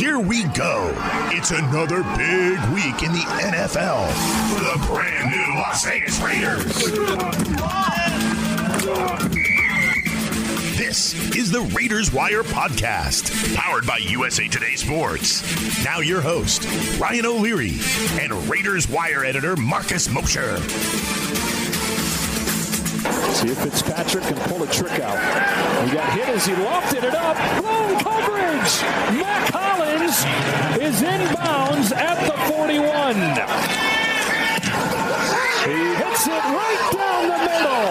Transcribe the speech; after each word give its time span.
here 0.00 0.18
we 0.18 0.44
go. 0.54 0.94
It's 1.30 1.50
another 1.50 2.02
big 2.16 2.58
week 2.72 3.02
in 3.02 3.12
the 3.12 3.26
NFL 3.28 4.08
for 4.48 4.64
the 4.64 4.86
brand 4.86 5.30
new 5.30 5.60
Las 5.60 5.84
Vegas 5.84 6.18
Raiders. 6.22 6.64
This 10.78 11.36
is 11.36 11.50
the 11.50 11.60
Raiders 11.76 12.10
Wire 12.14 12.42
podcast, 12.42 13.54
powered 13.54 13.86
by 13.86 13.98
USA 13.98 14.48
Today 14.48 14.74
Sports. 14.74 15.84
Now, 15.84 16.00
your 16.00 16.22
host, 16.22 16.66
Ryan 16.98 17.26
O'Leary, 17.26 17.74
and 18.18 18.32
Raiders 18.48 18.88
Wire 18.88 19.22
editor, 19.26 19.54
Marcus 19.54 20.08
Mosher. 20.08 21.59
See 23.40 23.48
if 23.48 23.56
Fitzpatrick 23.56 24.24
can 24.24 24.36
pull 24.50 24.62
a 24.62 24.66
trick 24.66 25.00
out. 25.00 25.16
He 25.88 25.94
got 25.94 26.12
hit 26.12 26.28
as 26.28 26.44
he 26.44 26.52
lofted 26.52 27.04
it 27.04 27.14
up. 27.14 27.36
Blown 27.62 27.98
coverage. 27.98 28.82
Mack 29.16 29.48
Hollins 29.54 30.12
is 30.78 31.00
inbounds 31.00 31.90
at 31.90 32.20
the 32.26 32.36
41. 32.52 33.14
He 35.64 35.78
hits 35.96 36.26
it 36.26 36.32
right 36.32 36.90
down 36.92 37.28
the 37.28 37.38
middle. 37.48 37.88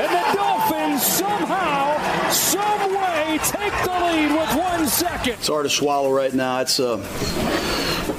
And 0.00 0.10
the 0.16 0.24
Dolphins 0.34 1.02
somehow, 1.02 2.30
some 2.30 2.94
way, 2.94 3.38
take 3.44 3.76
the 3.84 4.00
lead 4.00 4.32
with 4.32 4.56
one 4.56 4.86
second. 4.86 5.34
It's 5.34 5.48
hard 5.48 5.64
to 5.64 5.70
swallow 5.70 6.10
right 6.10 6.32
now. 6.32 6.60
It's 6.60 6.78
a 6.78 6.96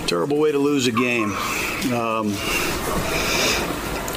terrible 0.06 0.38
way 0.38 0.52
to 0.52 0.60
lose 0.60 0.86
a 0.86 0.92
game. 0.92 1.32
Um, 1.92 2.38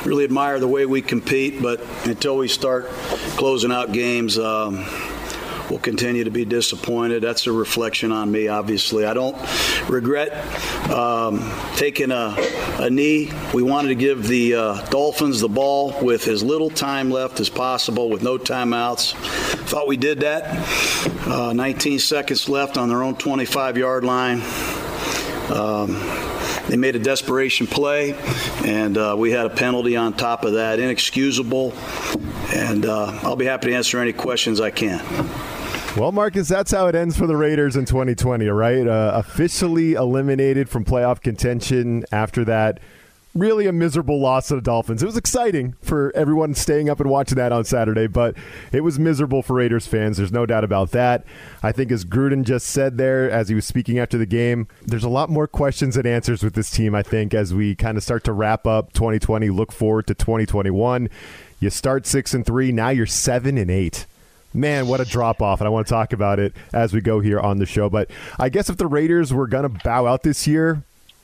really 0.04 0.24
admire 0.24 0.58
the 0.58 0.68
way 0.68 0.86
we 0.86 1.02
compete, 1.02 1.62
but 1.62 1.80
until 2.06 2.36
we 2.36 2.48
start 2.48 2.88
closing 3.36 3.72
out 3.72 3.92
games, 3.92 4.38
um, 4.38 4.84
we'll 5.70 5.78
continue 5.78 6.24
to 6.24 6.30
be 6.30 6.44
disappointed. 6.44 7.22
That's 7.22 7.46
a 7.46 7.52
reflection 7.52 8.12
on 8.12 8.30
me, 8.30 8.48
obviously. 8.48 9.04
I 9.04 9.14
don't 9.14 9.36
regret 9.88 10.32
um, 10.90 11.52
taking 11.76 12.10
a, 12.10 12.34
a, 12.78 12.90
knee. 12.90 13.30
We 13.54 13.62
wanted 13.62 13.88
to 13.88 13.94
give 13.94 14.26
the 14.26 14.54
uh, 14.54 14.86
Dolphins 14.86 15.40
the 15.40 15.48
ball 15.48 15.94
with 16.02 16.28
as 16.28 16.42
little 16.42 16.70
time 16.70 17.10
left 17.10 17.40
as 17.40 17.48
possible, 17.48 18.10
with 18.10 18.22
no 18.22 18.38
timeouts. 18.38 19.14
Thought 19.68 19.86
we 19.86 19.96
did 19.96 20.20
that. 20.20 21.26
Uh, 21.26 21.52
19 21.52 21.98
seconds 21.98 22.48
left 22.48 22.76
on 22.76 22.88
their 22.88 23.02
own 23.02 23.16
25 23.16 23.76
yard 23.76 24.04
line. 24.04 24.42
Um, 25.50 25.96
they 26.68 26.76
made 26.76 26.96
a 26.96 26.98
desperation 26.98 27.66
play, 27.66 28.14
and 28.64 28.96
uh, 28.96 29.14
we 29.18 29.30
had 29.30 29.46
a 29.46 29.50
penalty 29.50 29.96
on 29.96 30.12
top 30.12 30.44
of 30.44 30.54
that. 30.54 30.78
Inexcusable. 30.78 31.72
And 32.52 32.86
uh, 32.86 33.20
I'll 33.22 33.36
be 33.36 33.44
happy 33.44 33.68
to 33.68 33.74
answer 33.74 33.98
any 34.00 34.12
questions 34.12 34.60
I 34.60 34.70
can. 34.70 35.04
Well, 35.96 36.12
Marcus, 36.12 36.48
that's 36.48 36.70
how 36.70 36.86
it 36.86 36.94
ends 36.94 37.16
for 37.16 37.26
the 37.26 37.36
Raiders 37.36 37.76
in 37.76 37.84
2020, 37.84 38.46
right? 38.48 38.86
Uh, 38.86 39.12
officially 39.14 39.94
eliminated 39.94 40.68
from 40.68 40.84
playoff 40.84 41.20
contention 41.20 42.04
after 42.12 42.44
that 42.44 42.78
really 43.34 43.66
a 43.66 43.72
miserable 43.72 44.20
loss 44.20 44.48
to 44.48 44.56
the 44.56 44.60
Dolphins. 44.60 45.02
It 45.02 45.06
was 45.06 45.16
exciting 45.16 45.74
for 45.80 46.12
everyone 46.16 46.54
staying 46.54 46.90
up 46.90 47.00
and 47.00 47.08
watching 47.08 47.36
that 47.36 47.52
on 47.52 47.64
Saturday, 47.64 48.06
but 48.06 48.36
it 48.72 48.80
was 48.80 48.98
miserable 48.98 49.42
for 49.42 49.54
Raiders 49.54 49.86
fans. 49.86 50.16
There's 50.16 50.32
no 50.32 50.46
doubt 50.46 50.64
about 50.64 50.90
that. 50.90 51.24
I 51.62 51.72
think, 51.72 51.92
as 51.92 52.04
Gruden 52.04 52.44
just 52.44 52.66
said 52.66 52.98
there, 52.98 53.30
as 53.30 53.48
he 53.48 53.54
was 53.54 53.64
speaking 53.64 53.98
after 53.98 54.18
the 54.18 54.26
game, 54.26 54.66
there's 54.82 55.04
a 55.04 55.08
lot 55.08 55.30
more 55.30 55.46
questions 55.46 55.96
and 55.96 56.06
answers 56.06 56.42
with 56.42 56.54
this 56.54 56.70
team, 56.70 56.94
I 56.94 57.02
think, 57.02 57.32
as 57.32 57.54
we 57.54 57.76
kind 57.76 57.96
of 57.96 58.02
start 58.02 58.24
to 58.24 58.32
wrap 58.32 58.66
up 58.66 58.92
2020, 58.94 59.48
look 59.50 59.70
forward 59.70 60.06
to 60.08 60.14
2021. 60.14 61.08
You 61.60 61.70
start 61.70 62.06
six 62.06 62.34
and 62.34 62.44
three, 62.44 62.72
now 62.72 62.88
you're 62.88 63.06
seven 63.06 63.58
and 63.58 63.70
eight. 63.70 64.06
Man, 64.52 64.88
what 64.88 65.00
a 65.00 65.04
drop 65.04 65.40
off. 65.40 65.60
And 65.60 65.68
I 65.68 65.70
want 65.70 65.86
to 65.86 65.92
talk 65.92 66.12
about 66.12 66.40
it 66.40 66.52
as 66.72 66.92
we 66.92 67.00
go 67.00 67.20
here 67.20 67.38
on 67.38 67.58
the 67.58 67.66
show. 67.66 67.88
But 67.88 68.10
I 68.36 68.48
guess 68.48 68.68
if 68.68 68.78
the 68.78 68.88
Raiders 68.88 69.32
were 69.32 69.46
going 69.46 69.62
to 69.62 69.68
bow 69.68 70.06
out 70.06 70.24
this 70.24 70.46
year, 70.48 70.82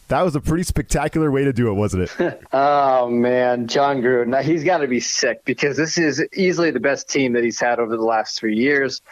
that 0.08 0.22
was 0.22 0.36
a 0.36 0.40
pretty 0.40 0.62
spectacular 0.62 1.30
way 1.30 1.44
to 1.44 1.52
do 1.52 1.68
it, 1.68 1.74
wasn't 1.74 2.10
it? 2.20 2.42
oh 2.52 3.08
man, 3.10 3.66
John 3.66 4.02
Gruden, 4.02 4.28
now, 4.28 4.42
he's 4.42 4.64
got 4.64 4.78
to 4.78 4.88
be 4.88 5.00
sick 5.00 5.44
because 5.44 5.76
this 5.76 5.98
is 5.98 6.24
easily 6.34 6.70
the 6.70 6.80
best 6.80 7.08
team 7.08 7.32
that 7.32 7.44
he's 7.44 7.60
had 7.60 7.78
over 7.78 7.96
the 7.96 8.04
last 8.04 8.38
three 8.38 8.56
years. 8.56 9.02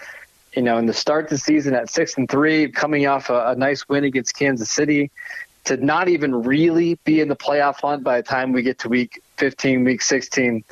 You 0.54 0.62
know, 0.62 0.78
in 0.78 0.86
the 0.86 0.94
start 0.94 1.24
of 1.24 1.30
the 1.30 1.38
season 1.38 1.74
at 1.74 1.90
six 1.90 2.16
and 2.16 2.30
three, 2.30 2.70
coming 2.70 3.06
off 3.06 3.28
a, 3.28 3.48
a 3.48 3.56
nice 3.56 3.88
win 3.88 4.04
against 4.04 4.36
Kansas 4.36 4.70
City, 4.70 5.10
to 5.64 5.76
not 5.78 6.08
even 6.08 6.42
really 6.42 6.96
be 7.04 7.20
in 7.20 7.28
the 7.28 7.36
playoff 7.36 7.80
hunt 7.80 8.04
by 8.04 8.18
the 8.20 8.22
time 8.22 8.52
we 8.52 8.62
get 8.62 8.78
to 8.80 8.88
week 8.88 9.22
15, 9.38 9.82
week 9.82 10.02
16, 10.02 10.62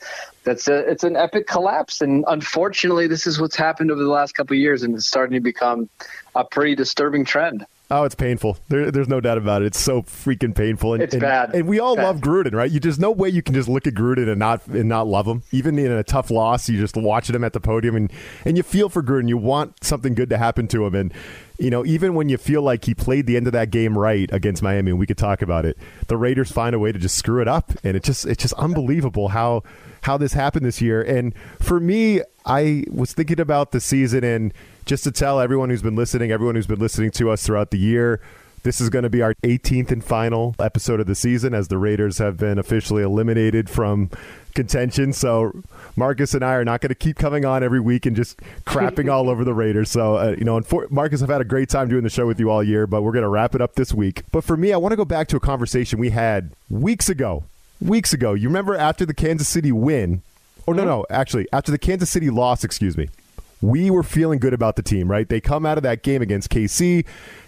that's 0.45 0.69
a, 0.69 0.79
it's 0.91 1.03
an 1.03 1.17
epic 1.17 1.47
collapse. 1.47 2.01
And 2.01 2.25
unfortunately, 2.29 3.07
this 3.07 3.27
is 3.27 3.41
what's 3.41 3.57
happened 3.57 3.91
over 3.91 4.03
the 4.03 4.11
last 4.11 4.35
couple 4.35 4.55
of 4.55 4.61
years, 4.61 4.83
and 4.83 4.95
it's 4.95 5.07
starting 5.07 5.35
to 5.35 5.41
become 5.41 5.89
a 6.35 6.45
pretty 6.45 6.75
disturbing 6.75 7.25
trend. 7.25 7.67
Oh, 7.95 8.05
it's 8.05 8.15
painful. 8.15 8.57
There, 8.69 8.91
there's 8.91 9.07
no 9.07 9.21
doubt 9.21 9.37
about 9.37 9.61
it. 9.61 9.67
It's 9.67 9.79
so 9.79 10.01
freaking 10.01 10.55
painful. 10.55 10.95
And, 10.95 11.03
it's 11.03 11.13
and, 11.13 11.21
bad. 11.21 11.55
And 11.55 11.69
we 11.69 11.79
all 11.79 11.95
bad. 11.95 12.05
love 12.05 12.21
Gruden, 12.21 12.55
right? 12.55 12.71
You 12.71 12.81
there's 12.81 12.99
no 12.99 13.11
way 13.11 13.29
you 13.29 13.43
can 13.43 13.53
just 13.53 13.69
look 13.69 13.87
at 13.87 13.93
Gruden 13.93 14.31
and 14.31 14.39
not 14.39 14.67
and 14.69 14.89
not 14.89 15.07
love 15.07 15.27
him. 15.27 15.43
Even 15.53 15.79
in 15.79 15.93
a 15.93 16.03
tough 16.03 16.31
loss, 16.31 16.71
you 16.71 16.81
just 16.81 16.97
watching 16.97 17.37
him 17.37 17.45
at 17.45 17.53
the 17.53 17.61
podium 17.61 17.95
and 17.95 18.11
and 18.47 18.57
you 18.57 18.63
feel 18.63 18.89
for 18.89 19.03
Gruden. 19.03 19.29
You 19.29 19.37
want 19.37 19.85
something 19.85 20.15
good 20.15 20.31
to 20.31 20.39
happen 20.39 20.69
to 20.69 20.87
him. 20.87 20.95
And 20.95 21.13
you 21.59 21.69
know, 21.69 21.85
even 21.85 22.15
when 22.15 22.31
you 22.31 22.39
feel 22.39 22.63
like 22.63 22.87
he 22.87 22.95
played 22.95 23.27
the 23.27 23.37
end 23.37 23.47
of 23.47 23.53
that 23.53 23.71
game 23.71 23.99
right 23.99 24.33
against 24.33 24.63
Miami, 24.63 24.93
and 24.93 24.99
we 24.99 25.05
could 25.05 25.19
talk 25.19 25.43
about 25.43 25.67
it, 25.67 25.77
the 26.07 26.17
Raiders 26.17 26.51
find 26.51 26.75
a 26.75 26.79
way 26.79 26.93
to 26.93 26.99
just 26.99 27.19
screw 27.19 27.43
it 27.43 27.49
up, 27.49 27.73
and 27.85 27.95
it 27.95 28.03
just 28.03 28.25
it's 28.25 28.41
just 28.41 28.55
unbelievable 28.55 29.29
how 29.29 29.65
how 30.01 30.17
this 30.17 30.33
happened 30.33 30.65
this 30.65 30.81
year. 30.81 31.03
And 31.03 31.35
for 31.61 31.79
me, 31.79 32.23
I 32.47 32.85
was 32.91 33.13
thinking 33.13 33.39
about 33.39 33.73
the 33.73 33.81
season 33.81 34.25
and 34.25 34.55
just 34.85 35.05
to 35.05 35.11
tell 35.11 35.41
everyone 35.41 35.71
who's 35.71 35.83
been 35.83 35.97
listening, 35.97 36.31
everyone 36.31 36.55
who's 36.55 36.67
been 36.67 36.81
listening 36.81 37.11
to 37.13 37.31
us 37.31 37.45
throughout 37.45 37.71
the 37.71 37.79
year 37.79 38.21
this 38.63 38.81
is 38.81 38.91
going 38.91 39.03
to 39.03 39.11
be 39.11 39.23
our 39.23 39.35
18th 39.43 39.91
and 39.91 40.05
final 40.05 40.55
episode 40.59 41.01
of 41.01 41.07
the 41.07 41.15
season 41.15 41.53
as 41.53 41.69
the 41.69 41.79
Raiders 41.79 42.19
have 42.19 42.37
been 42.37 42.59
officially 42.59 43.03
eliminated 43.03 43.69
from 43.69 44.11
contention. 44.55 45.13
So 45.13 45.63
Marcus 45.97 46.33
and 46.35 46.45
I 46.45 46.55
are 46.55 46.65
not 46.65 46.81
going 46.81 46.91
to 46.91 46.95
keep 46.95 47.17
coming 47.17 47.45
on 47.45 47.65
every 47.65 47.81
week 47.81 48.07
and 48.07 48.15
just 48.15 48.39
crapping 48.65 49.11
all 49.13 49.29
over 49.29 49.45
the 49.45 49.55
Raiders. 49.55 49.91
So, 49.91 50.17
uh, 50.17 50.37
you 50.39 50.45
know, 50.45 50.57
and 50.57 50.67
for, 50.67 50.87
Marcus, 50.91 51.23
I've 51.23 51.29
had 51.29 51.41
a 51.41 51.45
great 51.45 51.69
time 51.71 51.89
doing 51.89 52.05
the 52.05 52.11
show 52.11 52.27
with 52.27 52.39
you 52.39 52.51
all 52.51 52.63
year, 52.63 52.87
but 52.87 53.03
we're 53.03 53.13
going 53.13 53.25
to 53.25 53.29
wrap 53.29 53.55
it 53.55 53.61
up 53.61 53.75
this 53.75 53.93
week. 53.93 54.23
But 54.31 54.45
for 54.45 54.57
me, 54.57 54.73
I 54.73 54.77
want 54.77 54.93
to 54.93 54.97
go 54.97 55.05
back 55.05 55.29
to 55.29 55.37
a 55.37 55.41
conversation 55.41 55.99
we 55.99 56.11
had 56.11 56.51
weeks 56.71 57.09
ago. 57.09 57.45
Weeks 57.81 58.13
ago. 58.13 58.33
You 58.35 58.49
remember 58.49 58.77
after 58.77 59.05
the 59.05 59.15
Kansas 59.15 59.49
City 59.49 59.73
win, 59.73 60.23
or 60.67 60.75
no, 60.75 60.85
no, 60.85 61.05
actually, 61.11 61.49
after 61.53 61.73
the 61.73 61.79
Kansas 61.79 62.11
City 62.11 62.31
loss, 62.31 62.63
excuse 62.63 62.97
me, 62.97 63.09
we 63.63 63.91
were 63.91 64.03
feeling 64.03 64.39
good 64.39 64.53
about 64.53 64.77
the 64.77 64.83
team, 64.83 65.11
right? 65.11 65.29
They 65.29 65.41
come 65.41 65.65
out 65.65 65.79
of 65.79 65.83
that 65.85 66.03
game 66.03 66.21
against 66.21 66.51
KC. 66.51 67.07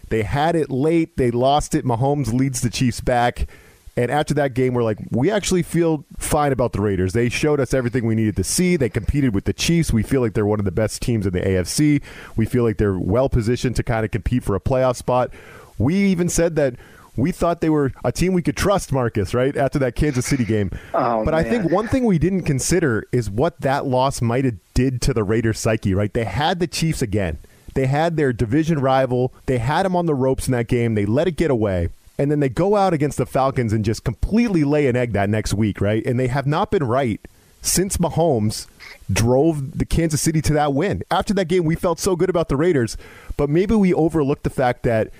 They 0.08 0.22
had 0.22 0.56
it 0.56 0.70
late. 0.70 1.16
They 1.16 1.30
lost 1.30 1.74
it. 1.74 1.84
Mahomes 1.84 2.32
leads 2.32 2.60
the 2.60 2.70
Chiefs 2.70 3.00
back. 3.00 3.48
And 3.96 4.10
after 4.10 4.34
that 4.34 4.54
game, 4.54 4.74
we're 4.74 4.82
like, 4.82 4.98
we 5.10 5.30
actually 5.30 5.62
feel 5.62 6.04
fine 6.18 6.52
about 6.52 6.72
the 6.72 6.80
Raiders. 6.80 7.12
They 7.12 7.28
showed 7.28 7.60
us 7.60 7.72
everything 7.72 8.06
we 8.06 8.14
needed 8.14 8.36
to 8.36 8.44
see. 8.44 8.76
They 8.76 8.88
competed 8.88 9.34
with 9.34 9.44
the 9.44 9.52
Chiefs. 9.52 9.92
We 9.92 10.02
feel 10.02 10.20
like 10.20 10.34
they're 10.34 10.46
one 10.46 10.58
of 10.58 10.64
the 10.64 10.72
best 10.72 11.02
teams 11.02 11.26
in 11.26 11.32
the 11.32 11.40
AFC. 11.40 12.02
We 12.36 12.46
feel 12.46 12.64
like 12.64 12.78
they're 12.78 12.98
well 12.98 13.28
positioned 13.28 13.76
to 13.76 13.82
kind 13.82 14.04
of 14.04 14.10
compete 14.10 14.42
for 14.42 14.56
a 14.56 14.60
playoff 14.60 14.96
spot. 14.96 15.30
We 15.78 15.94
even 15.96 16.28
said 16.28 16.56
that 16.56 16.74
we 17.16 17.32
thought 17.32 17.60
they 17.60 17.70
were 17.70 17.92
a 18.04 18.12
team 18.12 18.32
we 18.32 18.42
could 18.42 18.56
trust, 18.56 18.92
Marcus, 18.92 19.34
right? 19.34 19.56
After 19.56 19.78
that 19.80 19.94
Kansas 19.94 20.26
City 20.26 20.44
game. 20.44 20.70
Oh, 20.96 21.24
but 21.24 21.34
man. 21.34 21.34
I 21.34 21.42
think 21.42 21.70
one 21.72 21.88
thing 21.88 22.04
we 22.04 22.18
didn't 22.18 22.42
consider 22.42 23.04
is 23.10 23.28
what 23.28 23.60
that 23.60 23.84
loss 23.84 24.22
might 24.22 24.44
have 24.44 24.54
did 24.74 25.02
to 25.02 25.12
the 25.12 25.24
Raiders 25.24 25.58
psyche, 25.58 25.92
right? 25.92 26.12
They 26.12 26.24
had 26.24 26.60
the 26.60 26.68
Chiefs 26.68 27.02
again. 27.02 27.38
They 27.74 27.86
had 27.86 28.16
their 28.16 28.32
division 28.32 28.78
rival. 28.78 29.32
They 29.46 29.58
had 29.58 29.84
them 29.84 29.96
on 29.96 30.06
the 30.06 30.14
ropes 30.14 30.46
in 30.46 30.52
that 30.52 30.68
game. 30.68 30.94
They 30.94 31.04
let 31.04 31.26
it 31.26 31.36
get 31.36 31.50
away. 31.50 31.88
And 32.16 32.30
then 32.30 32.38
they 32.38 32.48
go 32.48 32.76
out 32.76 32.94
against 32.94 33.18
the 33.18 33.26
Falcons 33.26 33.72
and 33.72 33.84
just 33.84 34.04
completely 34.04 34.62
lay 34.62 34.86
an 34.86 34.94
egg 34.94 35.12
that 35.14 35.28
next 35.28 35.52
week, 35.54 35.80
right? 35.80 36.04
And 36.06 36.18
they 36.18 36.28
have 36.28 36.46
not 36.46 36.70
been 36.70 36.84
right 36.84 37.20
since 37.60 37.96
Mahomes 37.96 38.66
drove 39.12 39.78
the 39.78 39.84
Kansas 39.84 40.22
City 40.22 40.40
to 40.42 40.52
that 40.52 40.74
win. 40.74 41.02
After 41.10 41.34
that 41.34 41.48
game, 41.48 41.64
we 41.64 41.74
felt 41.74 41.98
so 41.98 42.14
good 42.14 42.30
about 42.30 42.48
the 42.48 42.56
Raiders, 42.56 42.96
but 43.36 43.50
maybe 43.50 43.74
we 43.74 43.92
overlooked 43.92 44.44
the 44.44 44.50
fact 44.50 44.84
that 44.84 45.10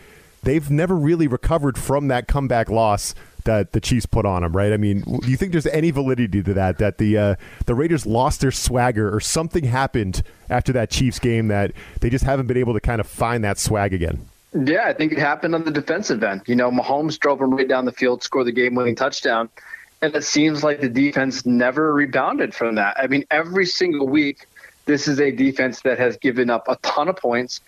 they've 0.44 0.70
never 0.70 0.94
really 0.94 1.26
recovered 1.26 1.76
from 1.78 2.08
that 2.08 2.28
comeback 2.28 2.70
loss 2.70 3.14
that 3.44 3.72
the 3.72 3.80
Chiefs 3.80 4.06
put 4.06 4.24
on 4.24 4.42
them, 4.42 4.56
right? 4.56 4.72
I 4.72 4.78
mean, 4.78 5.02
do 5.02 5.30
you 5.30 5.36
think 5.36 5.52
there's 5.52 5.66
any 5.66 5.90
validity 5.90 6.42
to 6.42 6.54
that? 6.54 6.78
That 6.78 6.98
the 6.98 7.18
uh, 7.18 7.34
the 7.66 7.74
Raiders 7.74 8.06
lost 8.06 8.40
their 8.40 8.50
swagger, 8.50 9.14
or 9.14 9.20
something 9.20 9.64
happened 9.64 10.22
after 10.48 10.72
that 10.72 10.90
Chiefs 10.90 11.18
game 11.18 11.48
that 11.48 11.72
they 12.00 12.08
just 12.10 12.24
haven't 12.24 12.46
been 12.46 12.56
able 12.56 12.72
to 12.72 12.80
kind 12.80 13.00
of 13.00 13.06
find 13.06 13.44
that 13.44 13.58
swag 13.58 13.92
again? 13.92 14.26
Yeah, 14.54 14.84
I 14.86 14.92
think 14.92 15.12
it 15.12 15.18
happened 15.18 15.54
on 15.54 15.64
the 15.64 15.70
defensive 15.70 16.22
end. 16.22 16.42
You 16.46 16.54
know, 16.54 16.70
Mahomes 16.70 17.18
drove 17.18 17.40
them 17.40 17.52
right 17.54 17.68
down 17.68 17.84
the 17.84 17.92
field, 17.92 18.22
scored 18.22 18.46
the 18.46 18.52
game-winning 18.52 18.94
touchdown, 18.94 19.48
and 20.00 20.14
it 20.14 20.22
seems 20.22 20.62
like 20.62 20.80
the 20.80 20.88
defense 20.88 21.44
never 21.44 21.92
rebounded 21.92 22.54
from 22.54 22.76
that. 22.76 22.96
I 22.96 23.08
mean, 23.08 23.24
every 23.32 23.66
single 23.66 24.06
week, 24.06 24.46
this 24.86 25.08
is 25.08 25.18
a 25.18 25.32
defense 25.32 25.80
that 25.80 25.98
has 25.98 26.16
given 26.16 26.50
up 26.50 26.68
a 26.68 26.76
ton 26.82 27.08
of 27.08 27.16
points, 27.16 27.62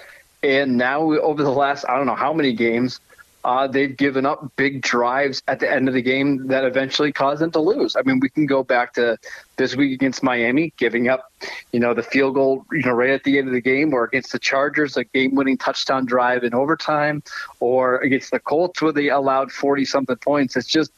and 0.47 0.77
now 0.77 1.03
over 1.03 1.43
the 1.43 1.51
last 1.51 1.85
I 1.89 1.97
don't 1.97 2.07
know 2.07 2.15
how 2.15 2.33
many 2.33 2.53
games 2.53 3.01
uh, 3.47 3.69
they've 3.69 3.97
given 3.97 4.27
up 4.27 4.51
big 4.57 4.83
drives 4.83 5.41
at 5.47 5.61
the 5.61 5.71
end 5.71 5.87
of 5.87 5.95
the 5.95 6.03
game 6.03 6.49
that 6.49 6.65
eventually 6.65 7.13
caused 7.13 7.41
them 7.41 7.53
to 7.53 7.61
lose. 7.61 7.95
I 7.95 8.03
mean, 8.03 8.19
we 8.19 8.29
can 8.29 8.45
go 8.45 8.65
back 8.65 8.93
to 8.95 9.17
this 9.57 9.77
week 9.77 9.93
against 9.93 10.21
Miami, 10.21 10.73
giving 10.77 11.09
up, 11.09 11.33
you 11.71 11.79
know, 11.79 11.95
the 11.95 12.03
field 12.03 12.35
goal, 12.35 12.67
you 12.73 12.83
know, 12.83 12.91
right 12.91 13.11
at 13.11 13.23
the 13.23 13.39
end 13.39 13.47
of 13.47 13.55
the 13.55 13.61
game, 13.61 13.95
or 13.95 14.03
against 14.03 14.33
the 14.33 14.41
Chargers, 14.41 14.97
a 14.97 15.05
game-winning 15.05 15.59
touchdown 15.59 16.07
drive 16.07 16.43
in 16.43 16.55
overtime, 16.55 17.23
or 17.61 17.99
against 17.99 18.33
the 18.33 18.41
Colts 18.41 18.83
where 18.83 18.91
they 18.91 19.11
allowed 19.11 19.51
40-something 19.51 20.17
points. 20.17 20.57
It's 20.57 20.67
just 20.67 20.91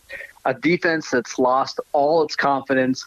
a 0.47 0.55
defense 0.55 1.11
that's 1.11 1.39
lost 1.39 1.81
all 1.93 2.23
its 2.23 2.35
confidence. 2.35 3.07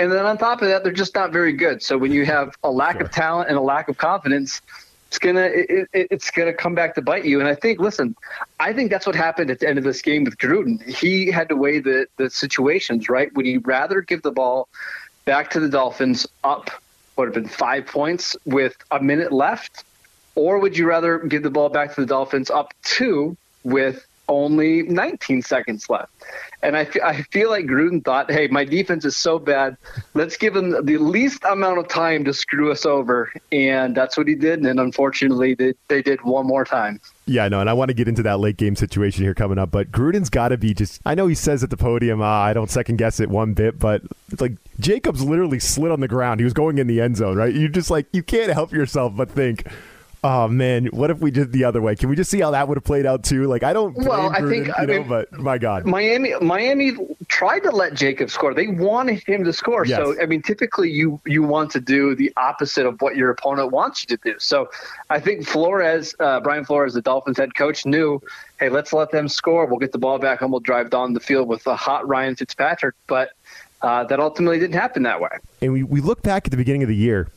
And 0.00 0.10
then 0.10 0.26
on 0.26 0.36
top 0.36 0.62
of 0.62 0.68
that, 0.68 0.82
they're 0.82 0.92
just 0.92 1.14
not 1.14 1.30
very 1.30 1.52
good. 1.52 1.80
So 1.80 1.96
when 1.96 2.10
you 2.10 2.26
have 2.26 2.56
a 2.64 2.70
lack 2.72 2.96
sure. 2.96 3.02
of 3.02 3.12
talent 3.12 3.50
and 3.50 3.56
a 3.56 3.62
lack 3.62 3.88
of 3.88 3.98
confidence– 3.98 4.62
it's 5.10 5.18
gonna 5.18 5.40
it, 5.40 5.88
it, 5.92 6.08
it's 6.12 6.30
gonna 6.30 6.54
come 6.54 6.76
back 6.76 6.94
to 6.94 7.02
bite 7.02 7.24
you. 7.24 7.40
And 7.40 7.48
I 7.48 7.56
think, 7.56 7.80
listen, 7.80 8.14
I 8.60 8.72
think 8.72 8.92
that's 8.92 9.06
what 9.06 9.16
happened 9.16 9.50
at 9.50 9.58
the 9.58 9.68
end 9.68 9.76
of 9.76 9.82
this 9.82 10.02
game 10.02 10.22
with 10.22 10.38
Gruden. 10.38 10.80
He 10.88 11.32
had 11.32 11.48
to 11.48 11.56
weigh 11.56 11.80
the 11.80 12.06
the 12.16 12.30
situations. 12.30 13.08
Right? 13.08 13.34
Would 13.34 13.44
he 13.44 13.58
rather 13.58 14.02
give 14.02 14.22
the 14.22 14.30
ball 14.30 14.68
back 15.24 15.50
to 15.50 15.60
the 15.60 15.68
Dolphins 15.68 16.28
up? 16.44 16.70
Would 17.16 17.26
have 17.26 17.34
been 17.34 17.48
five 17.48 17.86
points 17.86 18.36
with 18.44 18.76
a 18.92 19.02
minute 19.02 19.32
left, 19.32 19.82
or 20.36 20.60
would 20.60 20.78
you 20.78 20.86
rather 20.86 21.18
give 21.18 21.42
the 21.42 21.50
ball 21.50 21.70
back 21.70 21.92
to 21.96 22.02
the 22.02 22.06
Dolphins 22.06 22.48
up 22.48 22.72
two 22.84 23.36
with 23.64 24.06
only 24.30 24.82
19 24.84 25.42
seconds 25.42 25.90
left. 25.90 26.10
And 26.62 26.76
I, 26.76 26.88
I 27.04 27.22
feel 27.22 27.50
like 27.50 27.66
Gruden 27.66 28.04
thought, 28.04 28.30
hey, 28.30 28.46
my 28.48 28.64
defense 28.64 29.04
is 29.04 29.16
so 29.16 29.38
bad. 29.38 29.76
Let's 30.14 30.36
give 30.36 30.54
them 30.54 30.84
the 30.84 30.98
least 30.98 31.42
amount 31.44 31.78
of 31.78 31.88
time 31.88 32.24
to 32.24 32.32
screw 32.32 32.70
us 32.70 32.86
over. 32.86 33.32
And 33.50 33.94
that's 33.96 34.16
what 34.16 34.28
he 34.28 34.34
did. 34.34 34.60
And 34.60 34.78
unfortunately, 34.78 35.54
they, 35.54 35.74
they 35.88 36.02
did 36.02 36.22
one 36.22 36.46
more 36.46 36.64
time. 36.64 37.00
Yeah, 37.26 37.44
I 37.44 37.48
know, 37.48 37.60
and 37.60 37.70
I 37.70 37.74
want 37.74 37.90
to 37.90 37.94
get 37.94 38.08
into 38.08 38.24
that 38.24 38.40
late 38.40 38.56
game 38.56 38.74
situation 38.74 39.22
here 39.22 39.34
coming 39.34 39.56
up. 39.56 39.70
But 39.70 39.92
Gruden's 39.92 40.30
got 40.30 40.48
to 40.48 40.58
be 40.58 40.74
just. 40.74 41.00
I 41.06 41.14
know 41.14 41.28
he 41.28 41.36
says 41.36 41.62
at 41.62 41.70
the 41.70 41.76
podium, 41.76 42.20
uh, 42.20 42.24
I 42.24 42.52
don't 42.52 42.70
second 42.70 42.96
guess 42.96 43.20
it 43.20 43.28
one 43.28 43.54
bit, 43.54 43.78
but 43.78 44.02
it's 44.32 44.40
like 44.40 44.54
Jacobs 44.80 45.22
literally 45.22 45.60
slid 45.60 45.92
on 45.92 46.00
the 46.00 46.08
ground. 46.08 46.40
He 46.40 46.44
was 46.44 46.52
going 46.52 46.78
in 46.78 46.88
the 46.88 47.00
end 47.00 47.16
zone, 47.16 47.36
right? 47.36 47.54
You 47.54 47.68
just 47.68 47.88
like 47.88 48.06
you 48.12 48.24
can't 48.24 48.52
help 48.52 48.72
yourself 48.72 49.14
but 49.14 49.30
think, 49.30 49.64
Oh 50.22 50.48
man, 50.48 50.86
what 50.86 51.10
if 51.10 51.20
we 51.20 51.30
did 51.30 51.50
the 51.50 51.64
other 51.64 51.80
way? 51.80 51.96
Can 51.96 52.10
we 52.10 52.16
just 52.16 52.30
see 52.30 52.40
how 52.40 52.50
that 52.50 52.68
would 52.68 52.76
have 52.76 52.84
played 52.84 53.06
out 53.06 53.24
too? 53.24 53.46
Like 53.46 53.62
I 53.62 53.72
don't. 53.72 53.96
Well, 53.96 54.30
I 54.30 54.40
think 54.42 54.66
you 54.66 54.74
I 54.76 54.84
know, 54.84 54.98
mean, 54.98 55.08
but 55.08 55.32
my 55.32 55.56
God, 55.56 55.86
Miami, 55.86 56.34
Miami 56.42 56.96
tried 57.28 57.60
to 57.60 57.70
let 57.70 57.94
Jacob 57.94 58.30
score. 58.30 58.52
They 58.52 58.66
wanted 58.66 59.22
him 59.26 59.44
to 59.44 59.52
score. 59.52 59.86
Yes. 59.86 59.96
So 59.96 60.20
I 60.20 60.26
mean, 60.26 60.42
typically 60.42 60.90
you 60.90 61.20
you 61.24 61.42
want 61.42 61.70
to 61.72 61.80
do 61.80 62.14
the 62.14 62.30
opposite 62.36 62.84
of 62.84 63.00
what 63.00 63.16
your 63.16 63.30
opponent 63.30 63.70
wants 63.72 64.02
you 64.02 64.16
to 64.16 64.22
do. 64.22 64.38
So 64.38 64.68
I 65.08 65.20
think 65.20 65.46
Flores, 65.46 66.14
uh, 66.20 66.40
Brian 66.40 66.66
Flores, 66.66 66.92
the 66.92 67.02
Dolphins 67.02 67.38
head 67.38 67.54
coach, 67.54 67.86
knew, 67.86 68.20
hey, 68.58 68.68
let's 68.68 68.92
let 68.92 69.10
them 69.12 69.26
score. 69.26 69.64
We'll 69.64 69.78
get 69.78 69.92
the 69.92 69.98
ball 69.98 70.18
back 70.18 70.42
and 70.42 70.50
we'll 70.50 70.60
drive 70.60 70.90
down 70.90 71.14
the 71.14 71.20
field 71.20 71.48
with 71.48 71.66
a 71.66 71.76
hot 71.76 72.06
Ryan 72.06 72.36
Fitzpatrick. 72.36 72.94
But 73.06 73.30
uh, 73.80 74.04
that 74.04 74.20
ultimately 74.20 74.58
didn't 74.58 74.78
happen 74.78 75.04
that 75.04 75.22
way. 75.22 75.30
And 75.62 75.72
we, 75.72 75.82
we 75.82 76.02
look 76.02 76.22
back 76.22 76.46
at 76.46 76.50
the 76.50 76.58
beginning 76.58 76.82
of 76.82 76.88
the 76.88 76.96
year 76.96 77.28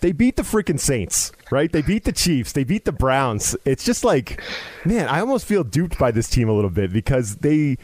they 0.00 0.12
beat 0.12 0.36
the 0.36 0.42
freaking 0.42 0.78
Saints, 0.78 1.32
right? 1.50 1.70
They 1.70 1.82
beat 1.82 2.04
the 2.04 2.12
Chiefs. 2.12 2.52
They 2.52 2.64
beat 2.64 2.84
the 2.84 2.92
Browns. 2.92 3.56
It's 3.64 3.84
just 3.84 4.04
like, 4.04 4.40
man, 4.84 5.08
I 5.08 5.20
almost 5.20 5.46
feel 5.46 5.64
duped 5.64 5.98
by 5.98 6.10
this 6.10 6.28
team 6.28 6.48
a 6.48 6.52
little 6.52 6.70
bit 6.70 6.92
because 6.92 7.36
they. 7.36 7.78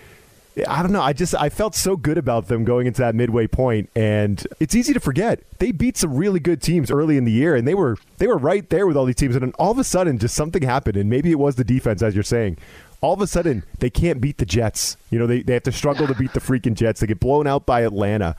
I 0.69 0.83
don't 0.83 0.93
know. 0.93 1.03
I 1.03 1.13
just 1.13 1.35
I 1.35 1.49
felt 1.49 1.75
so 1.75 1.97
good 1.97 2.17
about 2.17 2.47
them 2.47 2.65
going 2.65 2.87
into 2.87 3.01
that 3.01 3.17
midway 3.17 3.49
point, 3.49 3.91
and 3.97 4.47
it's 4.61 4.73
easy 4.77 4.93
to 4.93 5.01
forget 5.01 5.43
they 5.59 5.73
beat 5.73 5.97
some 5.97 6.15
really 6.15 6.39
good 6.39 6.63
teams 6.63 6.93
early 6.93 7.17
in 7.17 7.25
the 7.25 7.33
year, 7.33 7.57
and 7.57 7.67
they 7.67 7.75
were 7.75 7.97
they 8.19 8.29
were 8.29 8.39
right 8.39 8.71
there 8.71 8.87
with 8.87 8.97
all 8.97 9.05
these 9.05 9.17
teams, 9.17 9.35
and 9.35 9.43
then 9.43 9.53
all 9.59 9.73
of 9.73 9.79
a 9.79 9.85
sudden, 9.85 10.17
just 10.17 10.37
something 10.37 10.63
happened, 10.63 10.97
and 10.97 11.11
maybe 11.11 11.33
it 11.33 11.41
was 11.41 11.57
the 11.57 11.65
defense, 11.65 12.03
as 12.03 12.15
you're 12.15 12.23
saying. 12.23 12.57
All 13.01 13.13
of 13.13 13.21
a 13.21 13.27
sudden, 13.27 13.65
they 13.81 13.91
can't 13.91 14.21
beat 14.21 14.39
the 14.39 14.47
Jets. 14.47 14.97
You 15.11 15.19
know, 15.19 15.27
they 15.27 15.43
they 15.43 15.55
have 15.55 15.65
to 15.65 15.73
struggle 15.73 16.07
to 16.07 16.15
beat 16.15 16.35
the 16.35 16.41
freaking 16.41 16.75
Jets. 16.75 17.01
They 17.01 17.09
get 17.09 17.19
blown 17.19 17.49
out 17.49 17.67
by 17.67 17.81
Atlanta 17.81 18.37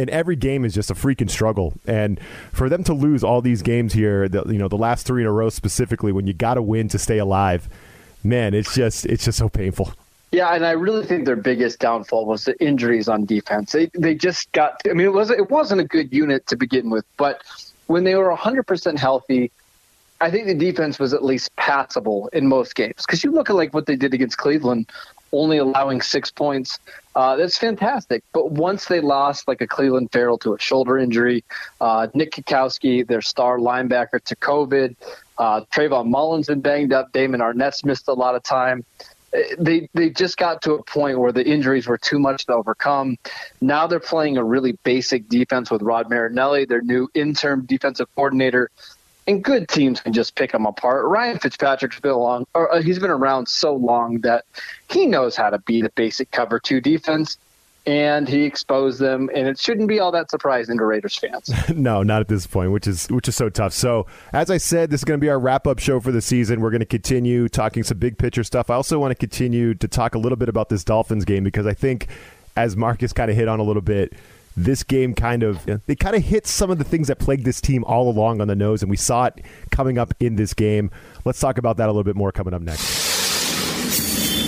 and 0.00 0.08
every 0.10 0.36
game 0.36 0.64
is 0.64 0.74
just 0.74 0.90
a 0.90 0.94
freaking 0.94 1.30
struggle. 1.30 1.74
And 1.86 2.18
for 2.52 2.68
them 2.68 2.82
to 2.84 2.94
lose 2.94 3.22
all 3.22 3.42
these 3.42 3.60
games 3.60 3.92
here, 3.92 4.28
the, 4.28 4.44
you 4.46 4.58
know, 4.58 4.68
the 4.68 4.78
last 4.78 5.06
three 5.06 5.22
in 5.22 5.28
a 5.28 5.32
row 5.32 5.50
specifically, 5.50 6.10
when 6.10 6.26
you 6.26 6.32
got 6.32 6.54
to 6.54 6.62
win 6.62 6.88
to 6.88 6.98
stay 6.98 7.18
alive, 7.18 7.68
man, 8.24 8.54
it's 8.54 8.74
just 8.74 9.04
it's 9.06 9.24
just 9.24 9.38
so 9.38 9.48
painful. 9.48 9.92
Yeah, 10.32 10.54
and 10.54 10.64
I 10.64 10.72
really 10.72 11.04
think 11.04 11.26
their 11.26 11.36
biggest 11.36 11.80
downfall 11.80 12.24
was 12.24 12.44
the 12.44 12.58
injuries 12.64 13.08
on 13.08 13.26
defense. 13.26 13.72
They 13.72 13.90
they 13.94 14.14
just 14.14 14.50
got. 14.52 14.80
I 14.88 14.94
mean, 14.94 15.06
it 15.06 15.12
was 15.12 15.30
it 15.30 15.50
wasn't 15.50 15.80
a 15.80 15.84
good 15.84 16.12
unit 16.12 16.46
to 16.46 16.56
begin 16.56 16.88
with, 16.88 17.04
but 17.16 17.42
when 17.86 18.04
they 18.04 18.14
were 18.14 18.32
100% 18.34 18.98
healthy, 18.98 19.50
I 20.20 20.30
think 20.30 20.46
the 20.46 20.54
defense 20.54 21.00
was 21.00 21.12
at 21.12 21.24
least 21.24 21.54
passable 21.56 22.28
in 22.32 22.46
most 22.46 22.76
games. 22.76 23.04
Because 23.04 23.24
you 23.24 23.32
look 23.32 23.50
at 23.50 23.56
like 23.56 23.74
what 23.74 23.86
they 23.86 23.96
did 23.96 24.14
against 24.14 24.38
Cleveland, 24.38 24.88
only 25.32 25.58
allowing 25.58 26.00
six 26.00 26.30
points. 26.30 26.78
Uh, 27.14 27.36
that's 27.36 27.58
fantastic. 27.58 28.22
But 28.32 28.52
once 28.52 28.86
they 28.86 29.00
lost 29.00 29.48
like 29.48 29.60
a 29.60 29.66
Clelin 29.66 30.10
Ferrell 30.10 30.38
to 30.38 30.54
a 30.54 30.58
shoulder 30.58 30.98
injury, 30.98 31.44
uh, 31.80 32.08
Nick 32.14 32.32
Kwiatkowski, 32.32 33.06
their 33.06 33.20
star 33.22 33.58
linebacker, 33.58 34.22
to 34.24 34.36
COVID, 34.36 34.96
uh, 35.38 35.62
Trayvon 35.72 36.08
Mullen 36.08 36.42
been 36.46 36.60
banged 36.60 36.92
up, 36.92 37.12
Damon 37.12 37.40
Arnette's 37.40 37.84
missed 37.84 38.08
a 38.08 38.12
lot 38.12 38.34
of 38.34 38.42
time. 38.42 38.84
Uh, 39.34 39.38
they 39.58 39.88
they 39.94 40.10
just 40.10 40.36
got 40.36 40.62
to 40.62 40.74
a 40.74 40.82
point 40.82 41.18
where 41.18 41.32
the 41.32 41.46
injuries 41.46 41.86
were 41.86 41.98
too 41.98 42.18
much 42.18 42.46
to 42.46 42.52
overcome. 42.52 43.16
Now 43.60 43.86
they're 43.86 44.00
playing 44.00 44.36
a 44.36 44.44
really 44.44 44.72
basic 44.84 45.28
defense 45.28 45.70
with 45.70 45.82
Rod 45.82 46.10
Marinelli, 46.10 46.64
their 46.64 46.82
new 46.82 47.08
interim 47.14 47.64
defensive 47.66 48.08
coordinator 48.14 48.70
and 49.26 49.44
good 49.44 49.68
teams 49.68 50.00
can 50.00 50.12
just 50.12 50.34
pick 50.34 50.52
them 50.52 50.66
apart. 50.66 51.06
Ryan 51.06 51.38
Fitzpatrick's 51.38 52.00
been 52.00 52.12
along, 52.12 52.46
or 52.54 52.72
uh, 52.72 52.82
he's 52.82 52.98
been 52.98 53.10
around 53.10 53.48
so 53.48 53.74
long 53.74 54.20
that 54.20 54.44
he 54.88 55.06
knows 55.06 55.36
how 55.36 55.50
to 55.50 55.58
beat 55.60 55.84
a 55.84 55.90
basic 55.90 56.30
cover 56.30 56.58
two 56.58 56.80
defense, 56.80 57.38
and 57.86 58.28
he 58.28 58.42
exposed 58.42 58.98
them. 58.98 59.30
And 59.34 59.46
it 59.46 59.58
shouldn't 59.58 59.88
be 59.88 60.00
all 60.00 60.12
that 60.12 60.30
surprising 60.30 60.78
to 60.78 60.84
Raiders 60.84 61.16
fans. 61.16 61.50
no, 61.74 62.02
not 62.02 62.20
at 62.20 62.28
this 62.28 62.46
point, 62.46 62.72
which 62.72 62.86
is 62.86 63.06
which 63.08 63.28
is 63.28 63.36
so 63.36 63.48
tough. 63.48 63.72
So, 63.72 64.06
as 64.32 64.50
I 64.50 64.56
said, 64.56 64.90
this 64.90 65.00
is 65.00 65.04
going 65.04 65.20
to 65.20 65.24
be 65.24 65.30
our 65.30 65.38
wrap 65.38 65.66
up 65.66 65.78
show 65.78 66.00
for 66.00 66.12
the 66.12 66.22
season. 66.22 66.60
We're 66.60 66.70
going 66.70 66.80
to 66.80 66.86
continue 66.86 67.48
talking 67.48 67.82
some 67.82 67.98
big 67.98 68.18
picture 68.18 68.44
stuff. 68.44 68.70
I 68.70 68.74
also 68.74 68.98
want 68.98 69.12
to 69.12 69.16
continue 69.16 69.74
to 69.74 69.88
talk 69.88 70.14
a 70.14 70.18
little 70.18 70.36
bit 70.36 70.48
about 70.48 70.68
this 70.70 70.82
Dolphins 70.84 71.24
game 71.24 71.44
because 71.44 71.66
I 71.66 71.74
think, 71.74 72.08
as 72.56 72.76
Marcus 72.76 73.12
kind 73.12 73.30
of 73.30 73.36
hit 73.36 73.48
on 73.48 73.60
a 73.60 73.64
little 73.64 73.82
bit 73.82 74.14
this 74.64 74.82
game 74.82 75.14
kind 75.14 75.42
of 75.42 75.66
they 75.86 75.96
kind 75.96 76.16
of 76.16 76.22
hit 76.22 76.46
some 76.46 76.70
of 76.70 76.78
the 76.78 76.84
things 76.84 77.08
that 77.08 77.18
plagued 77.18 77.44
this 77.44 77.60
team 77.60 77.84
all 77.84 78.10
along 78.10 78.40
on 78.40 78.48
the 78.48 78.56
nose, 78.56 78.82
and 78.82 78.90
we 78.90 78.96
saw 78.96 79.26
it 79.26 79.44
coming 79.70 79.98
up 79.98 80.14
in 80.20 80.36
this 80.36 80.54
game. 80.54 80.90
Let's 81.24 81.40
talk 81.40 81.58
about 81.58 81.76
that 81.78 81.86
a 81.86 81.92
little 81.92 82.04
bit 82.04 82.16
more 82.16 82.32
coming 82.32 82.54
up 82.54 82.62
next. 82.62 82.98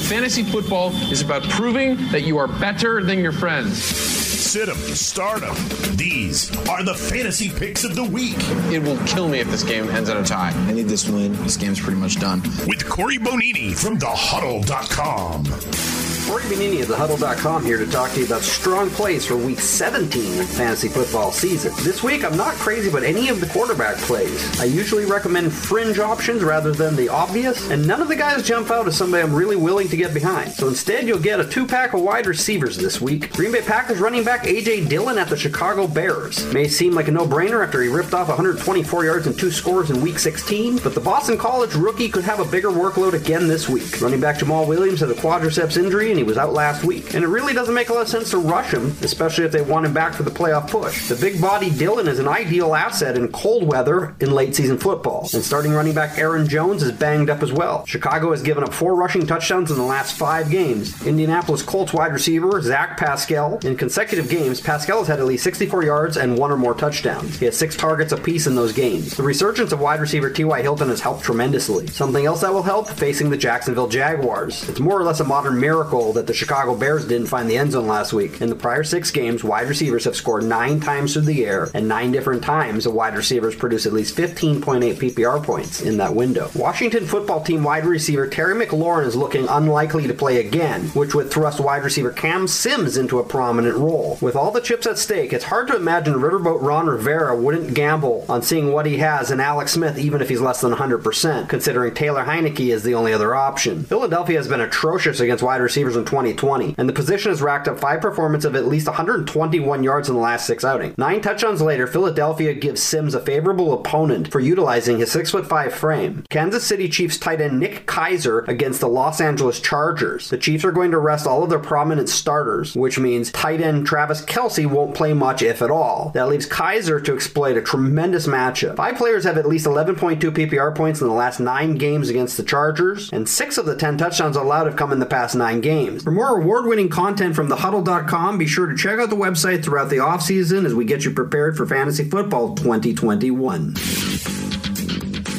Fantasy 0.08 0.42
football 0.42 0.90
is 1.10 1.22
about 1.22 1.42
proving 1.44 1.96
that 2.10 2.22
you 2.22 2.38
are 2.38 2.48
better 2.48 3.02
than 3.02 3.20
your 3.20 3.32
friends 3.32 4.12
sit 4.52 4.68
'em, 4.68 4.76
start 4.94 5.42
'em. 5.42 5.56
These 5.96 6.54
are 6.68 6.82
the 6.82 6.92
fantasy 6.92 7.48
picks 7.48 7.84
of 7.84 7.94
the 7.94 8.04
week. 8.04 8.36
It 8.70 8.82
will 8.82 8.98
kill 9.06 9.28
me 9.28 9.38
if 9.38 9.50
this 9.50 9.62
game 9.62 9.88
ends 9.88 10.10
in 10.10 10.16
a 10.18 10.22
tie. 10.22 10.52
I 10.68 10.72
need 10.72 10.88
this 10.88 11.08
win. 11.08 11.32
This 11.42 11.56
game's 11.56 11.80
pretty 11.80 11.98
much 11.98 12.20
done. 12.20 12.42
With 12.66 12.86
Cory 12.86 13.16
Bonini 13.16 13.74
from 13.74 13.98
thehuddle.com. 13.98 16.01
Cory 16.26 16.42
Bonini 16.44 16.80
of 16.82 16.88
thehuddle.com 16.88 17.64
here 17.64 17.78
to 17.78 17.86
talk 17.86 18.12
to 18.12 18.20
you 18.20 18.26
about 18.26 18.42
strong 18.42 18.88
plays 18.90 19.26
for 19.26 19.36
week 19.36 19.58
17 19.58 20.40
of 20.40 20.48
fantasy 20.48 20.88
football 20.88 21.32
season. 21.32 21.72
This 21.82 22.02
week, 22.02 22.24
I'm 22.24 22.36
not 22.36 22.54
crazy 22.54 22.88
about 22.88 23.02
any 23.02 23.28
of 23.28 23.40
the 23.40 23.48
quarterback 23.48 23.96
plays. 23.98 24.60
I 24.60 24.64
usually 24.64 25.04
recommend 25.04 25.52
fringe 25.52 25.98
options 25.98 26.44
rather 26.44 26.70
than 26.72 26.94
the 26.94 27.08
obvious, 27.08 27.68
and 27.70 27.86
none 27.86 28.00
of 28.00 28.06
the 28.06 28.14
guys 28.14 28.46
jump 28.46 28.70
out 28.70 28.86
as 28.86 28.96
somebody 28.96 29.22
I'm 29.24 29.34
really 29.34 29.56
willing 29.56 29.88
to 29.88 29.96
get 29.96 30.14
behind. 30.14 30.52
So 30.52 30.68
instead, 30.68 31.08
you'll 31.08 31.18
get 31.18 31.40
a 31.40 31.44
two 31.44 31.66
pack 31.66 31.92
of 31.92 32.02
wide 32.02 32.26
receivers 32.26 32.76
this 32.76 33.00
week. 33.00 33.32
Green 33.32 33.50
Bay 33.50 33.62
Packers 33.62 33.98
running 33.98 34.22
back 34.22 34.46
A.J. 34.46 34.86
Dillon 34.86 35.18
at 35.18 35.28
the 35.28 35.36
Chicago 35.36 35.88
Bears. 35.88 36.44
May 36.52 36.68
seem 36.68 36.94
like 36.94 37.08
a 37.08 37.10
no 37.10 37.26
brainer 37.26 37.64
after 37.64 37.82
he 37.82 37.88
ripped 37.88 38.14
off 38.14 38.28
124 38.28 39.04
yards 39.04 39.26
and 39.26 39.36
two 39.36 39.50
scores 39.50 39.90
in 39.90 40.00
week 40.00 40.20
16, 40.20 40.78
but 40.78 40.94
the 40.94 41.00
Boston 41.00 41.36
College 41.36 41.74
rookie 41.74 42.08
could 42.08 42.24
have 42.24 42.38
a 42.38 42.44
bigger 42.44 42.70
workload 42.70 43.14
again 43.14 43.48
this 43.48 43.68
week. 43.68 44.00
Running 44.00 44.20
back 44.20 44.38
Jamaal 44.38 44.68
Williams 44.68 45.00
had 45.00 45.10
a 45.10 45.14
quadriceps 45.14 45.76
injury 45.76 46.11
he 46.16 46.24
was 46.24 46.38
out 46.38 46.52
last 46.52 46.84
week. 46.84 47.14
And 47.14 47.24
it 47.24 47.28
really 47.28 47.52
doesn't 47.52 47.74
make 47.74 47.88
a 47.88 47.92
lot 47.92 48.02
of 48.02 48.08
sense 48.08 48.30
to 48.30 48.38
rush 48.38 48.72
him, 48.72 48.94
especially 49.02 49.44
if 49.44 49.52
they 49.52 49.62
want 49.62 49.86
him 49.86 49.92
back 49.92 50.14
for 50.14 50.22
the 50.22 50.30
playoff 50.30 50.70
push. 50.70 51.08
The 51.08 51.16
big 51.16 51.40
body 51.40 51.70
Dillon 51.70 52.08
is 52.08 52.18
an 52.18 52.28
ideal 52.28 52.74
asset 52.74 53.16
in 53.16 53.28
cold 53.28 53.66
weather 53.66 54.14
in 54.20 54.32
late 54.32 54.54
season 54.54 54.78
football. 54.78 55.28
And 55.32 55.42
starting 55.42 55.72
running 55.72 55.94
back 55.94 56.18
Aaron 56.18 56.48
Jones 56.48 56.82
is 56.82 56.92
banged 56.92 57.30
up 57.30 57.42
as 57.42 57.52
well. 57.52 57.84
Chicago 57.86 58.30
has 58.30 58.42
given 58.42 58.64
up 58.64 58.72
four 58.72 58.94
rushing 58.94 59.26
touchdowns 59.26 59.70
in 59.70 59.76
the 59.76 59.82
last 59.82 60.16
five 60.16 60.50
games. 60.50 61.06
Indianapolis 61.06 61.62
Colts 61.62 61.92
wide 61.92 62.12
receiver 62.12 62.60
Zach 62.60 62.96
Pascal 62.98 63.58
in 63.64 63.76
consecutive 63.76 64.28
games, 64.28 64.60
Pascal 64.60 64.98
has 64.98 65.08
had 65.08 65.18
at 65.18 65.26
least 65.26 65.44
64 65.44 65.84
yards 65.84 66.16
and 66.16 66.36
one 66.38 66.50
or 66.50 66.56
more 66.56 66.74
touchdowns. 66.74 67.38
He 67.38 67.44
has 67.46 67.56
six 67.56 67.76
targets 67.76 68.12
apiece 68.12 68.46
in 68.46 68.54
those 68.54 68.72
games. 68.72 69.16
The 69.16 69.22
resurgence 69.22 69.72
of 69.72 69.80
wide 69.80 70.00
receiver 70.00 70.30
T.Y. 70.30 70.62
Hilton 70.62 70.88
has 70.88 71.00
helped 71.00 71.24
tremendously. 71.24 71.86
Something 71.88 72.26
else 72.26 72.40
that 72.40 72.52
will 72.52 72.62
help 72.62 72.88
facing 72.88 73.30
the 73.30 73.36
Jacksonville 73.36 73.88
Jaguars. 73.88 74.68
It's 74.68 74.80
more 74.80 74.98
or 74.98 75.04
less 75.04 75.20
a 75.20 75.24
modern 75.24 75.58
miracle 75.58 76.01
that 76.10 76.26
the 76.26 76.34
Chicago 76.34 76.74
Bears 76.74 77.06
didn't 77.06 77.28
find 77.28 77.48
the 77.48 77.56
end 77.56 77.72
zone 77.72 77.86
last 77.86 78.12
week. 78.12 78.40
In 78.40 78.48
the 78.48 78.56
prior 78.56 78.82
six 78.82 79.12
games, 79.12 79.44
wide 79.44 79.68
receivers 79.68 80.04
have 80.04 80.16
scored 80.16 80.42
nine 80.42 80.80
times 80.80 81.12
through 81.12 81.22
the 81.22 81.44
air, 81.44 81.70
and 81.74 81.86
nine 81.86 82.10
different 82.10 82.42
times 82.42 82.84
the 82.84 82.90
wide 82.90 83.16
receivers 83.16 83.54
produce 83.54 83.86
at 83.86 83.92
least 83.92 84.16
15.8 84.16 84.62
PPR 84.96 85.44
points 85.44 85.82
in 85.82 85.98
that 85.98 86.14
window. 86.14 86.50
Washington 86.54 87.06
football 87.06 87.42
team 87.44 87.62
wide 87.62 87.84
receiver 87.84 88.26
Terry 88.26 88.54
McLaurin 88.54 89.06
is 89.06 89.14
looking 89.14 89.46
unlikely 89.48 90.08
to 90.08 90.14
play 90.14 90.40
again, 90.40 90.88
which 90.88 91.14
would 91.14 91.30
thrust 91.30 91.60
wide 91.60 91.84
receiver 91.84 92.10
Cam 92.10 92.48
Sims 92.48 92.96
into 92.96 93.18
a 93.18 93.24
prominent 93.24 93.76
role. 93.76 94.18
With 94.20 94.34
all 94.34 94.50
the 94.50 94.60
chips 94.60 94.86
at 94.86 94.98
stake, 94.98 95.32
it's 95.32 95.44
hard 95.44 95.68
to 95.68 95.76
imagine 95.76 96.14
Riverboat 96.14 96.62
Ron 96.62 96.86
Rivera 96.86 97.36
wouldn't 97.36 97.74
gamble 97.74 98.24
on 98.28 98.42
seeing 98.42 98.72
what 98.72 98.86
he 98.86 98.96
has 98.98 99.30
in 99.30 99.40
Alex 99.40 99.72
Smith, 99.72 99.98
even 99.98 100.22
if 100.22 100.28
he's 100.28 100.40
less 100.40 100.60
than 100.60 100.72
100%, 100.72 101.48
considering 101.48 101.94
Taylor 101.94 102.24
Heinicke 102.24 102.72
is 102.72 102.82
the 102.82 102.94
only 102.94 103.12
other 103.12 103.34
option. 103.34 103.84
Philadelphia 103.84 104.38
has 104.38 104.48
been 104.48 104.60
atrocious 104.60 105.20
against 105.20 105.42
wide 105.42 105.60
receivers 105.60 105.91
in 105.96 106.04
2020, 106.04 106.74
and 106.78 106.88
the 106.88 106.92
position 106.92 107.30
has 107.30 107.42
racked 107.42 107.68
up 107.68 107.78
five 107.78 108.00
performances 108.00 108.44
of 108.46 108.56
at 108.56 108.66
least 108.66 108.86
121 108.86 109.82
yards 109.82 110.08
in 110.08 110.14
the 110.14 110.20
last 110.20 110.46
six 110.46 110.64
outings. 110.64 110.96
Nine 110.98 111.20
touchdowns 111.20 111.62
later, 111.62 111.86
Philadelphia 111.86 112.54
gives 112.54 112.82
Sims 112.82 113.14
a 113.14 113.20
favorable 113.20 113.72
opponent 113.72 114.30
for 114.30 114.40
utilizing 114.40 114.98
his 114.98 115.14
6'5 115.14 115.72
frame. 115.72 116.24
Kansas 116.30 116.66
City 116.66 116.88
Chiefs 116.88 117.18
tight 117.18 117.40
end 117.40 117.60
Nick 117.60 117.86
Keizer 117.86 118.46
against 118.48 118.80
the 118.80 118.88
Los 118.88 119.20
Angeles 119.20 119.60
Chargers. 119.60 120.30
The 120.30 120.38
Chiefs 120.38 120.64
are 120.64 120.72
going 120.72 120.90
to 120.90 120.98
rest 120.98 121.26
all 121.26 121.42
of 121.42 121.50
their 121.50 121.58
prominent 121.58 122.08
starters, 122.08 122.74
which 122.74 122.98
means 122.98 123.30
tight 123.32 123.60
end 123.60 123.86
Travis 123.86 124.24
Kelce 124.24 124.66
won't 124.66 124.94
play 124.94 125.12
much, 125.12 125.42
if 125.42 125.62
at 125.62 125.70
all. 125.70 126.10
That 126.14 126.28
leaves 126.28 126.48
Keizer 126.48 127.02
to 127.04 127.14
exploit 127.14 127.56
a 127.56 127.62
tremendous 127.62 128.26
matchup. 128.26 128.76
Five 128.76 128.96
players 128.96 129.24
have 129.24 129.38
at 129.38 129.48
least 129.48 129.66
11.2 129.66 130.20
PPR 130.20 130.74
points 130.74 131.00
in 131.00 131.08
the 131.08 131.14
last 131.14 131.40
nine 131.40 131.76
games 131.76 132.08
against 132.08 132.36
the 132.36 132.42
Chargers, 132.42 133.10
and 133.12 133.28
six 133.28 133.58
of 133.58 133.66
the 133.66 133.76
10 133.76 133.98
touchdowns 133.98 134.36
allowed 134.36 134.66
have 134.66 134.76
come 134.76 134.92
in 134.92 134.98
the 134.98 135.06
past 135.06 135.34
nine 135.34 135.60
games. 135.60 135.81
For 135.90 136.10
more 136.10 136.40
award 136.40 136.66
winning 136.66 136.88
content 136.88 137.34
from 137.34 137.48
thehuddle.com, 137.48 138.38
be 138.38 138.46
sure 138.46 138.66
to 138.66 138.76
check 138.76 138.98
out 139.00 139.10
the 139.10 139.16
website 139.16 139.64
throughout 139.64 139.90
the 139.90 139.96
offseason 139.96 140.64
as 140.64 140.74
we 140.74 140.84
get 140.84 141.04
you 141.04 141.10
prepared 141.10 141.56
for 141.56 141.66
fantasy 141.66 142.08
football 142.08 142.54
2021. 142.54 143.74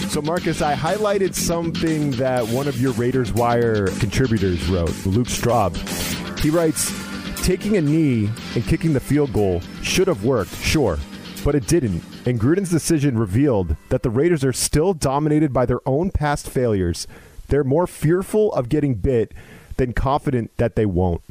So, 0.09 0.21
Marcus, 0.21 0.61
I 0.61 0.75
highlighted 0.75 1.33
something 1.33 2.11
that 2.11 2.45
one 2.49 2.67
of 2.67 2.79
your 2.79 2.91
Raiders 2.93 3.31
Wire 3.33 3.87
contributors 3.99 4.67
wrote, 4.67 4.93
Luke 5.05 5.27
Straub. 5.27 5.77
He 6.39 6.49
writes, 6.49 6.91
Taking 7.43 7.77
a 7.77 7.81
knee 7.81 8.29
and 8.55 8.65
kicking 8.65 8.93
the 8.93 8.99
field 8.99 9.33
goal 9.33 9.61
should 9.81 10.07
have 10.07 10.23
worked, 10.25 10.55
sure, 10.57 10.99
but 11.43 11.55
it 11.55 11.67
didn't. 11.67 12.03
And 12.25 12.39
Gruden's 12.39 12.69
decision 12.69 13.17
revealed 13.17 13.75
that 13.89 14.03
the 14.03 14.09
Raiders 14.09 14.43
are 14.43 14.53
still 14.53 14.93
dominated 14.93 15.53
by 15.53 15.65
their 15.65 15.81
own 15.87 16.11
past 16.11 16.49
failures. 16.49 17.07
They're 17.47 17.63
more 17.63 17.87
fearful 17.87 18.53
of 18.53 18.69
getting 18.69 18.95
bit 18.95 19.33
than 19.77 19.93
confident 19.93 20.51
that 20.57 20.75
they 20.75 20.85
won't. 20.85 21.21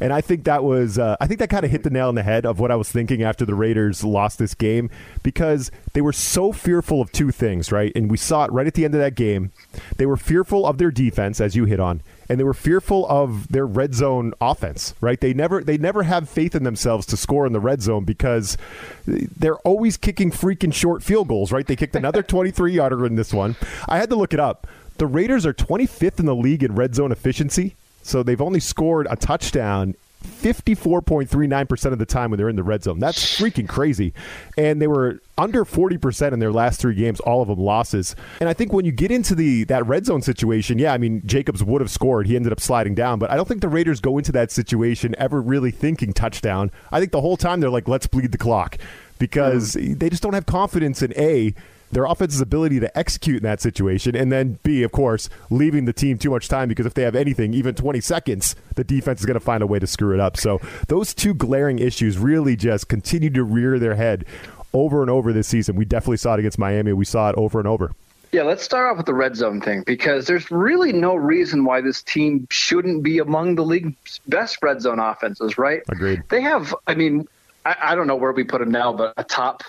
And 0.00 0.12
I 0.12 0.20
think 0.20 0.44
that 0.44 0.64
was, 0.64 0.98
uh, 0.98 1.16
I 1.20 1.26
think 1.26 1.40
that 1.40 1.50
kind 1.50 1.64
of 1.64 1.70
hit 1.70 1.82
the 1.82 1.90
nail 1.90 2.08
on 2.08 2.14
the 2.14 2.22
head 2.22 2.44
of 2.44 2.60
what 2.60 2.70
I 2.70 2.76
was 2.76 2.90
thinking 2.90 3.22
after 3.22 3.44
the 3.44 3.54
Raiders 3.54 4.04
lost 4.04 4.38
this 4.38 4.54
game 4.54 4.90
because 5.22 5.70
they 5.92 6.00
were 6.00 6.12
so 6.12 6.52
fearful 6.52 7.00
of 7.00 7.12
two 7.12 7.30
things, 7.30 7.70
right? 7.70 7.92
And 7.94 8.10
we 8.10 8.16
saw 8.16 8.44
it 8.44 8.52
right 8.52 8.66
at 8.66 8.74
the 8.74 8.84
end 8.84 8.94
of 8.94 9.00
that 9.00 9.14
game. 9.14 9.52
They 9.96 10.06
were 10.06 10.16
fearful 10.16 10.66
of 10.66 10.78
their 10.78 10.90
defense, 10.90 11.40
as 11.40 11.54
you 11.54 11.64
hit 11.64 11.80
on, 11.80 12.02
and 12.28 12.38
they 12.40 12.44
were 12.44 12.54
fearful 12.54 13.06
of 13.08 13.48
their 13.48 13.66
red 13.66 13.94
zone 13.94 14.32
offense, 14.40 14.94
right? 15.00 15.20
They 15.20 15.34
never 15.34 15.62
they 15.62 15.78
never 15.78 16.02
have 16.04 16.28
faith 16.28 16.54
in 16.54 16.64
themselves 16.64 17.06
to 17.06 17.16
score 17.16 17.46
in 17.46 17.52
the 17.52 17.60
red 17.60 17.82
zone 17.82 18.04
because 18.04 18.56
they're 19.06 19.58
always 19.58 19.96
kicking 19.96 20.30
freaking 20.30 20.72
short 20.72 21.02
field 21.02 21.28
goals, 21.28 21.52
right? 21.52 21.66
They 21.66 21.76
kicked 21.76 21.96
another 21.96 22.22
23 22.32 22.72
yarder 22.72 23.06
in 23.06 23.16
this 23.16 23.32
one. 23.32 23.56
I 23.88 23.98
had 23.98 24.10
to 24.10 24.16
look 24.16 24.32
it 24.32 24.40
up. 24.40 24.66
The 24.98 25.06
Raiders 25.06 25.44
are 25.46 25.54
25th 25.54 26.20
in 26.20 26.26
the 26.26 26.34
league 26.34 26.62
in 26.62 26.74
red 26.74 26.94
zone 26.94 27.12
efficiency. 27.12 27.74
So 28.02 28.22
they've 28.22 28.40
only 28.40 28.60
scored 28.60 29.06
a 29.10 29.16
touchdown 29.16 29.94
54.39% 30.22 31.92
of 31.92 31.98
the 31.98 32.06
time 32.06 32.30
when 32.30 32.38
they're 32.38 32.48
in 32.48 32.56
the 32.56 32.62
red 32.62 32.82
zone. 32.82 32.98
That's 32.98 33.40
freaking 33.40 33.68
crazy. 33.68 34.12
And 34.56 34.80
they 34.80 34.86
were 34.86 35.20
under 35.38 35.64
40% 35.64 36.32
in 36.32 36.38
their 36.38 36.52
last 36.52 36.80
3 36.80 36.94
games, 36.94 37.20
all 37.20 37.42
of 37.42 37.48
them 37.48 37.58
losses. 37.58 38.14
And 38.40 38.48
I 38.48 38.52
think 38.52 38.72
when 38.72 38.84
you 38.84 38.92
get 38.92 39.10
into 39.10 39.34
the 39.34 39.64
that 39.64 39.86
red 39.86 40.06
zone 40.06 40.22
situation, 40.22 40.78
yeah, 40.78 40.92
I 40.92 40.98
mean 40.98 41.22
Jacobs 41.26 41.62
would 41.64 41.80
have 41.80 41.90
scored. 41.90 42.26
He 42.26 42.36
ended 42.36 42.52
up 42.52 42.60
sliding 42.60 42.94
down, 42.94 43.18
but 43.18 43.30
I 43.30 43.36
don't 43.36 43.48
think 43.48 43.60
the 43.60 43.68
Raiders 43.68 44.00
go 44.00 44.18
into 44.18 44.32
that 44.32 44.50
situation 44.50 45.14
ever 45.18 45.40
really 45.40 45.70
thinking 45.70 46.12
touchdown. 46.12 46.70
I 46.90 47.00
think 47.00 47.12
the 47.12 47.20
whole 47.20 47.36
time 47.36 47.60
they're 47.60 47.70
like 47.70 47.88
let's 47.88 48.06
bleed 48.06 48.32
the 48.32 48.38
clock 48.38 48.78
because 49.18 49.74
mm. 49.74 49.98
they 49.98 50.10
just 50.10 50.22
don't 50.22 50.34
have 50.34 50.46
confidence 50.46 51.02
in 51.02 51.12
A 51.16 51.54
their 51.92 52.06
offense's 52.06 52.40
ability 52.40 52.80
to 52.80 52.98
execute 52.98 53.36
in 53.36 53.42
that 53.44 53.60
situation, 53.60 54.16
and 54.16 54.32
then 54.32 54.58
B, 54.62 54.82
of 54.82 54.92
course, 54.92 55.28
leaving 55.50 55.84
the 55.84 55.92
team 55.92 56.18
too 56.18 56.30
much 56.30 56.48
time 56.48 56.68
because 56.68 56.86
if 56.86 56.94
they 56.94 57.02
have 57.02 57.14
anything, 57.14 57.54
even 57.54 57.74
20 57.74 58.00
seconds, 58.00 58.56
the 58.74 58.84
defense 58.84 59.20
is 59.20 59.26
going 59.26 59.38
to 59.38 59.40
find 59.40 59.62
a 59.62 59.66
way 59.66 59.78
to 59.78 59.86
screw 59.86 60.14
it 60.14 60.20
up. 60.20 60.36
So 60.36 60.60
those 60.88 61.14
two 61.14 61.34
glaring 61.34 61.78
issues 61.78 62.18
really 62.18 62.56
just 62.56 62.88
continue 62.88 63.30
to 63.30 63.44
rear 63.44 63.78
their 63.78 63.94
head 63.94 64.24
over 64.72 65.02
and 65.02 65.10
over 65.10 65.32
this 65.32 65.46
season. 65.46 65.76
We 65.76 65.84
definitely 65.84 66.16
saw 66.16 66.34
it 66.34 66.40
against 66.40 66.58
Miami. 66.58 66.92
We 66.92 67.04
saw 67.04 67.28
it 67.30 67.36
over 67.36 67.58
and 67.58 67.68
over. 67.68 67.92
Yeah, 68.32 68.44
let's 68.44 68.64
start 68.64 68.90
off 68.90 68.96
with 68.96 69.04
the 69.04 69.12
red 69.12 69.36
zone 69.36 69.60
thing 69.60 69.82
because 69.84 70.26
there's 70.26 70.50
really 70.50 70.90
no 70.90 71.14
reason 71.14 71.66
why 71.66 71.82
this 71.82 72.02
team 72.02 72.46
shouldn't 72.50 73.02
be 73.02 73.18
among 73.18 73.56
the 73.56 73.62
league's 73.62 74.20
best 74.26 74.56
red 74.62 74.80
zone 74.80 74.98
offenses, 74.98 75.58
right? 75.58 75.82
Agreed. 75.90 76.22
They 76.30 76.40
have, 76.40 76.74
I 76.86 76.94
mean, 76.94 77.28
I, 77.66 77.76
I 77.78 77.94
don't 77.94 78.06
know 78.06 78.16
where 78.16 78.32
we 78.32 78.44
put 78.44 78.60
them 78.60 78.70
now, 78.70 78.94
but 78.94 79.12
a 79.18 79.24
top 79.24 79.62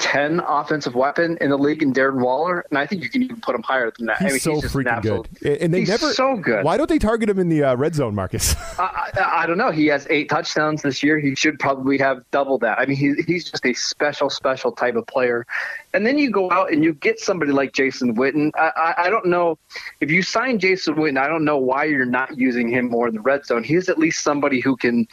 10 0.00 0.40
offensive 0.40 0.94
weapon 0.94 1.36
in 1.40 1.50
the 1.50 1.58
league 1.58 1.82
in 1.82 1.92
Darren 1.92 2.20
Waller, 2.20 2.64
and 2.70 2.78
I 2.78 2.86
think 2.86 3.02
you 3.02 3.10
can 3.10 3.22
even 3.22 3.40
put 3.40 3.54
him 3.54 3.62
higher 3.62 3.92
than 3.96 4.06
that. 4.06 4.18
He's 4.18 4.28
I 4.28 4.32
mean, 4.32 4.40
so 4.40 4.54
he's 4.54 4.64
freaking 4.72 4.90
absolute, 4.90 5.40
good, 5.40 5.58
and 5.58 5.72
they 5.72 5.80
he's 5.80 5.88
never 5.88 6.12
so 6.14 6.36
good. 6.36 6.64
Why 6.64 6.76
don't 6.78 6.88
they 6.88 6.98
target 6.98 7.28
him 7.28 7.38
in 7.38 7.48
the 7.48 7.62
uh, 7.62 7.76
red 7.76 7.94
zone, 7.94 8.14
Marcus? 8.14 8.56
I, 8.78 9.10
I, 9.14 9.42
I, 9.42 9.46
don't 9.46 9.58
know. 9.58 9.70
He 9.70 9.86
has 9.88 10.06
eight 10.10 10.30
touchdowns 10.30 10.82
this 10.82 11.02
year. 11.02 11.18
He 11.18 11.34
should 11.34 11.58
probably 11.58 11.98
have 11.98 12.24
double 12.30 12.58
that. 12.58 12.78
I 12.78 12.86
mean, 12.86 12.96
he, 12.96 13.14
he's 13.26 13.50
just 13.50 13.64
a 13.64 13.74
special, 13.74 14.30
special 14.30 14.72
type 14.72 14.96
of 14.96 15.06
player. 15.06 15.46
And 15.92 16.06
then 16.06 16.18
you 16.18 16.30
go 16.30 16.50
out 16.50 16.72
and 16.72 16.82
you 16.82 16.94
get 16.94 17.20
somebody 17.20 17.52
like 17.52 17.72
Jason 17.72 18.16
Witten. 18.16 18.52
I, 18.54 18.72
I, 18.76 18.94
I 19.04 19.10
don't 19.10 19.26
know 19.26 19.58
if 20.00 20.10
you 20.10 20.22
sign 20.22 20.58
Jason 20.58 20.94
Witten. 20.94 21.18
I 21.18 21.28
don't 21.28 21.44
know 21.44 21.58
why 21.58 21.84
you're 21.84 22.06
not 22.06 22.38
using 22.38 22.70
him 22.70 22.88
more 22.88 23.06
in 23.08 23.14
the 23.14 23.20
red 23.20 23.44
zone. 23.44 23.64
He's 23.64 23.88
at 23.88 23.98
least 23.98 24.22
somebody 24.22 24.60
who 24.60 24.76
can 24.76 25.06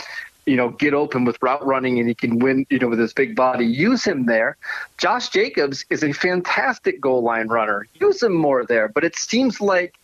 you 0.48 0.56
know, 0.56 0.70
get 0.70 0.94
open 0.94 1.26
with 1.26 1.38
route 1.42 1.64
running 1.66 2.00
and 2.00 2.08
he 2.08 2.16
can 2.16 2.40
win, 2.40 2.66
you 2.70 2.80
know, 2.80 2.88
with 2.88 3.00
his 3.00 3.14
big 3.14 3.36
body. 3.36 3.66
Use 3.66 4.04
him 4.04 4.26
there. 4.26 4.56
Josh 4.98 5.28
Jacobs 5.30 5.86
is 5.90 6.04
a 6.04 6.14
fantastic 6.14 7.02
goal 7.02 7.22
line 7.22 7.50
runner. 7.50 7.86
Use 7.96 8.24
him 8.24 8.34
more 8.34 8.66
there. 8.66 8.88
But 8.88 9.04
it 9.04 9.18
seems 9.18 9.60
like 9.60 9.96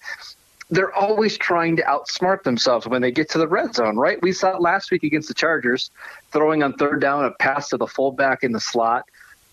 they're 0.70 0.94
always 0.94 1.38
trying 1.38 1.78
to 1.78 1.84
outsmart 1.84 2.44
themselves 2.44 2.86
when 2.86 3.02
they 3.02 3.12
get 3.12 3.30
to 3.30 3.38
the 3.38 3.48
red 3.48 3.74
zone, 3.74 3.96
right? 3.96 4.22
We 4.22 4.34
saw 4.34 4.56
it 4.56 4.62
last 4.62 4.92
week 4.92 5.04
against 5.04 5.30
the 5.30 5.34
Chargers, 5.34 5.92
throwing 6.32 6.62
on 6.62 6.74
third 6.74 7.00
down 7.00 7.24
a 7.24 7.32
pass 7.32 7.70
to 7.70 7.78
the 7.78 7.88
fullback 7.88 8.44
in 8.44 8.52
the 8.52 8.60
slot. 8.60 9.06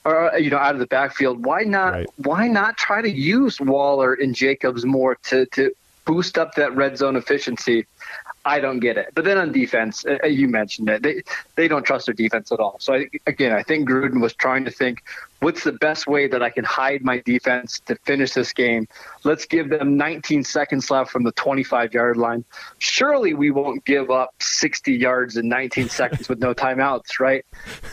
Or 0.05 0.33
you 0.39 0.51
know, 0.51 0.57
out 0.57 0.75
of 0.75 0.81
the 0.81 0.87
backfield. 0.87 1.45
Why 1.45 1.63
not? 1.63 1.93
Right. 1.93 2.07
Why 2.17 2.49
not 2.49 2.79
try 2.79 3.03
to 3.03 3.11
use 3.11 3.61
Waller 3.61 4.15
and 4.15 4.35
Jacobs 4.35 4.85
more 4.87 5.17
to 5.25 5.45
to 5.47 5.73
boost 6.07 6.39
up 6.39 6.55
that 6.55 6.75
red 6.75 6.97
zone 6.97 7.17
efficiency? 7.17 7.87
I 8.51 8.59
don't 8.59 8.81
get 8.81 8.99
it. 8.99 9.11
But 9.15 9.25
then 9.25 9.39
on 9.39 9.53
defense, 9.53 10.05
uh, 10.05 10.27
you 10.27 10.49
mentioned 10.49 10.89
it. 10.89 11.05
They 11.05 11.23
they 11.55 11.69
don't 11.69 11.85
trust 11.85 12.07
their 12.07 12.15
defense 12.15 12.51
at 12.51 12.59
all. 12.59 12.79
So 12.81 12.95
I, 12.95 13.07
again, 13.29 13.53
I 13.53 13.63
think 13.63 13.89
Gruden 13.89 14.21
was 14.21 14.35
trying 14.35 14.65
to 14.65 14.73
think, 14.73 15.05
what's 15.39 15.63
the 15.63 15.71
best 15.71 16.09
way 16.09 16.27
that 16.27 16.43
I 16.43 16.51
can 16.51 16.65
hide 16.65 17.05
my 17.05 17.19
defense 17.19 17.79
to 17.87 17.95
finish 17.95 18.33
this 18.33 18.53
game? 18.53 18.89
Let's 19.23 19.45
give 19.45 19.69
them 19.69 19.97
19 19.97 20.43
seconds 20.43 20.91
left 20.91 21.13
from 21.13 21.23
the 21.23 21.31
25 21.31 21.95
yard 21.95 22.17
line. 22.17 22.45
Surely 22.79 23.35
we 23.35 23.53
won't 23.53 23.85
give 23.85 24.11
up 24.11 24.35
60 24.41 24.95
yards 24.95 25.37
in 25.37 25.49
19 25.49 25.89
seconds 26.01 26.29
with 26.29 26.41
no 26.41 26.53
timeouts, 26.53 27.21
right? 27.21 27.47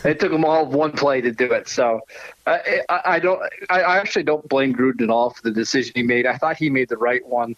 It 0.04 0.18
took 0.18 0.32
them 0.32 0.44
all 0.44 0.66
one 0.66 0.90
play 0.90 1.20
to 1.20 1.30
do 1.30 1.52
it. 1.52 1.68
So 1.68 2.00
I, 2.48 2.82
I, 2.88 3.00
I 3.04 3.18
don't. 3.20 3.40
I 3.70 3.98
actually 3.98 4.24
don't 4.24 4.48
blame 4.48 4.74
Gruden 4.74 5.02
at 5.02 5.10
all 5.10 5.30
for 5.30 5.42
the 5.42 5.52
decision 5.52 5.92
he 5.94 6.02
made. 6.02 6.26
I 6.26 6.36
thought 6.36 6.56
he 6.56 6.68
made 6.68 6.88
the 6.88 6.96
right 6.96 7.24
one. 7.24 7.54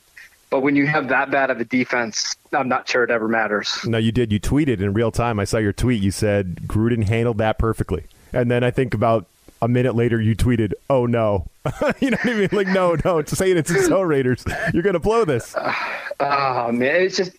But 0.50 0.60
when 0.60 0.74
you 0.74 0.86
have 0.86 1.08
that 1.08 1.30
bad 1.30 1.50
of 1.50 1.60
a 1.60 1.64
defense, 1.64 2.34
I'm 2.52 2.68
not 2.68 2.88
sure 2.88 3.04
it 3.04 3.10
ever 3.10 3.28
matters. 3.28 3.78
No, 3.84 3.98
you 3.98 4.10
did. 4.10 4.32
You 4.32 4.40
tweeted 4.40 4.80
in 4.80 4.92
real 4.92 5.12
time. 5.12 5.38
I 5.38 5.44
saw 5.44 5.58
your 5.58 5.72
tweet. 5.72 6.02
You 6.02 6.10
said 6.10 6.62
Gruden 6.66 7.04
handled 7.04 7.38
that 7.38 7.58
perfectly. 7.58 8.04
And 8.32 8.50
then 8.50 8.64
I 8.64 8.72
think 8.72 8.92
about 8.92 9.26
a 9.62 9.68
minute 9.68 9.94
later, 9.94 10.20
you 10.20 10.34
tweeted, 10.34 10.72
"Oh 10.88 11.06
no," 11.06 11.46
you 12.00 12.10
know 12.10 12.16
what 12.22 12.26
I 12.26 12.34
mean? 12.34 12.48
Like, 12.52 12.68
no, 12.68 12.96
no, 13.04 13.18
It's 13.18 13.36
saying 13.36 13.56
it's 13.56 13.70
the 13.88 14.04
Raiders. 14.04 14.44
You're 14.72 14.82
going 14.82 14.94
to 14.94 15.00
blow 15.00 15.24
this. 15.24 15.54
Uh, 15.54 15.72
oh 16.20 16.72
man, 16.72 17.02
it's 17.02 17.16
just 17.16 17.32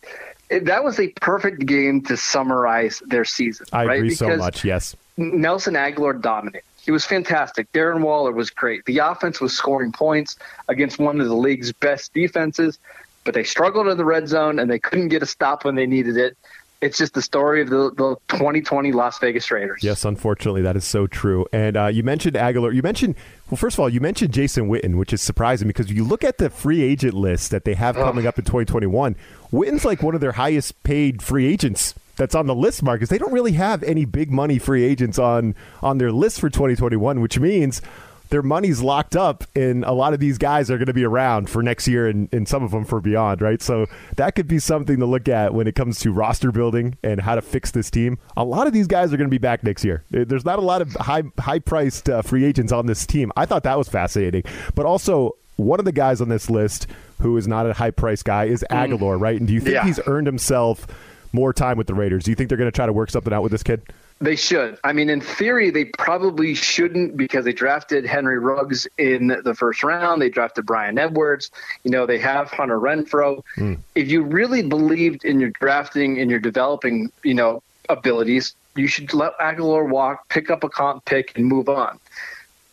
it, 0.50 0.66
that 0.66 0.84
was 0.84 1.00
a 1.00 1.08
perfect 1.22 1.66
game 1.66 2.02
to 2.04 2.18
summarize 2.18 3.02
their 3.08 3.26
season. 3.26 3.66
I 3.74 3.86
right? 3.86 3.98
agree 3.98 4.10
because 4.10 4.20
so 4.20 4.38
much. 4.38 4.64
Yes, 4.64 4.96
Nelson 5.18 5.74
Agholor 5.74 6.22
dominated. 6.22 6.64
He 6.84 6.92
was 6.92 7.06
fantastic. 7.06 7.72
Darren 7.74 8.02
Waller 8.02 8.32
was 8.32 8.50
great. 8.50 8.84
The 8.86 9.00
offense 9.00 9.40
was 9.40 9.54
scoring 9.54 9.92
points 9.92 10.36
against 10.68 10.98
one 11.00 11.22
of 11.22 11.28
the 11.28 11.36
league's 11.36 11.72
best 11.72 12.14
defenses, 12.14 12.80
but 13.24 13.34
they 13.36 13.44
struggled 13.44 13.88
in 13.88 13.98
the 13.98 14.06
red 14.06 14.28
zone 14.28 14.58
and 14.58 14.70
they 14.70 14.80
couldn't 14.80 15.10
get 15.10 15.22
a 15.22 15.28
stop 15.28 15.64
when 15.64 15.76
they 15.76 15.86
needed 15.86 16.18
it. 16.18 16.36
it's 16.82 16.98
just 16.98 17.14
the 17.14 17.22
story 17.22 17.62
of 17.62 17.70
the, 17.70 17.92
the 17.92 18.16
2020 18.30 18.92
Las 18.92 19.20
Vegas 19.20 19.52
Raiders. 19.52 19.84
Yes, 19.84 20.04
unfortunately, 20.04 20.64
that 20.64 20.76
is 20.76 20.84
so 20.84 21.06
true. 21.06 21.46
And 21.54 21.78
uh, 21.78 21.86
you 21.86 22.02
mentioned 22.02 22.36
Agholor. 22.36 22.74
You 22.74 22.82
mentioned, 22.82 23.14
well, 23.52 23.58
first 23.58 23.76
of 23.76 23.82
all, 23.82 23.90
you 23.90 24.02
mentioned 24.02 24.34
Jason 24.34 24.68
Witten, 24.68 24.96
which 24.96 25.14
is 25.14 25.22
surprising 25.22 25.68
because 25.68 25.92
if 25.92 25.96
you 25.96 26.04
look 26.04 26.24
at 26.24 26.40
the 26.40 26.50
free 26.50 26.82
agent 26.82 27.14
list 27.14 27.52
that 27.52 27.66
they 27.66 27.76
have 27.76 27.96
coming 27.96 28.26
up 28.26 28.40
in 28.40 28.46
2021. 28.46 29.16
Witten's 29.52 29.86
like 29.86 30.02
one 30.02 30.16
of 30.16 30.22
their 30.22 30.32
highest 30.32 30.82
paid 30.82 31.22
free 31.22 31.46
agents 31.46 31.94
that's 32.22 32.36
on 32.36 32.46
the 32.46 32.54
list, 32.54 32.84
Marcus. 32.84 33.10
They 33.10 33.18
don't 33.18 33.34
really 33.34 33.54
have 33.54 33.82
any 33.82 34.06
big 34.06 34.30
money 34.30 34.60
free 34.60 34.84
agents 34.84 35.18
on 35.18 35.56
on 35.82 35.98
their 35.98 36.12
list 36.12 36.40
for 36.40 36.52
2021, 36.52 37.20
which 37.20 37.40
means 37.40 37.82
their 38.30 38.44
money's 38.44 38.80
locked 38.80 39.16
up, 39.16 39.44
and 39.56 39.84
a 39.84 39.92
lot 39.92 40.14
of 40.14 40.20
these 40.20 40.38
guys 40.38 40.70
are 40.70 40.78
going 40.78 40.86
to 40.86 40.94
be 40.94 41.04
around 41.04 41.50
for 41.50 41.64
next 41.64 41.88
year 41.88 42.08
and, 42.08 42.32
and 42.32 42.48
some 42.48 42.64
of 42.64 42.70
them 42.70 42.86
for 42.86 43.02
beyond, 43.02 43.42
right? 43.42 43.60
So 43.60 43.88
that 44.18 44.36
could 44.36 44.48
be 44.48 44.60
something 44.60 45.00
to 45.00 45.06
look 45.08 45.28
at 45.28 45.56
when 45.56 45.66
it 45.66 45.74
comes 45.74 46.00
to 46.02 46.14
roster 46.14 46.52
building 46.52 46.96
and 47.02 47.22
how 47.22 47.34
to 47.34 47.42
fix 47.42 47.72
this 47.72 47.90
team. 47.90 48.20
A 48.38 48.46
lot 48.46 48.68
of 48.68 48.74
these 48.74 48.86
guys 48.86 49.12
are 49.12 49.18
going 49.18 49.28
to 49.28 49.34
be 49.34 49.40
back 49.40 49.64
next 49.64 49.84
year. 49.84 50.04
There's 50.12 50.46
not 50.46 50.60
a 50.60 50.62
lot 50.62 50.84
of 50.84 50.94
high 50.94 51.24
high 51.40 51.60
priced 51.60 52.08
uh, 52.08 52.22
free 52.22 52.46
agents 52.46 52.72
on 52.72 52.86
this 52.86 53.08
team. 53.08 53.32
I 53.36 53.48
thought 53.48 53.64
that 53.64 53.80
was 53.80 53.90
fascinating, 53.90 54.44
but 54.76 54.86
also 54.86 55.38
one 55.56 55.80
of 55.80 55.86
the 55.86 55.92
guys 55.92 56.22
on 56.22 56.30
this 56.30 56.52
list 56.52 56.86
who 57.20 57.36
is 57.36 57.48
not 57.48 57.66
a 57.66 57.74
high 57.74 57.92
price 57.92 58.22
guy 58.22 58.46
is 58.46 58.64
mm. 58.70 59.22
Right? 59.22 59.40
And 59.40 59.48
do 59.48 59.54
you 59.56 59.60
think 59.60 59.74
yeah. 59.74 59.86
he's 59.86 60.00
earned 60.06 60.28
himself 60.28 60.86
more 61.34 61.54
time 61.54 61.78
with 61.78 61.88
the 61.88 61.94
Raiders? 61.94 62.24
Do 62.24 62.32
you 62.32 62.36
think 62.36 62.50
they're 62.50 62.58
going 62.58 62.72
to 62.72 62.76
try 62.76 62.86
to 62.86 62.94
work 62.94 63.10
something 63.10 63.34
out 63.34 63.44
with 63.44 63.52
this 63.52 63.64
kid? 63.64 63.82
They 64.20 64.36
should. 64.36 64.78
I 64.84 64.94
mean, 64.94 65.10
in 65.10 65.20
theory, 65.20 65.72
they 65.72 65.86
probably 65.86 66.54
shouldn't 66.54 67.18
because 67.18 67.44
they 67.44 67.54
drafted 67.54 68.06
Henry 68.06 68.38
Ruggs 68.38 68.88
in 69.00 69.36
the 69.44 69.56
first 69.56 69.84
round. 69.84 70.22
They 70.22 70.30
drafted 70.30 70.68
Bryan 70.68 71.00
Edwards. 71.00 71.50
You 71.84 71.90
know, 71.90 72.06
they 72.06 72.20
have 72.20 72.52
Hunter 72.52 72.80
Renfrow. 72.80 73.42
Mm. 73.58 73.80
If 73.96 74.12
you 74.12 74.22
really 74.22 74.62
believed 74.62 75.26
in 75.26 75.40
your 75.40 75.50
drafting 75.50 76.20
and 76.20 76.30
your 76.30 76.40
developing, 76.40 77.12
you 77.24 77.34
know, 77.34 77.64
abilities, 77.90 78.54
you 78.76 78.88
should 78.88 79.12
let 79.14 79.38
Agholor 79.40 79.90
walk, 79.90 80.30
pick 80.30 80.52
up 80.52 80.64
a 80.64 80.70
comp 80.70 81.04
pick, 81.06 81.36
and 81.36 81.46
move 81.46 81.68
on. 81.68 82.00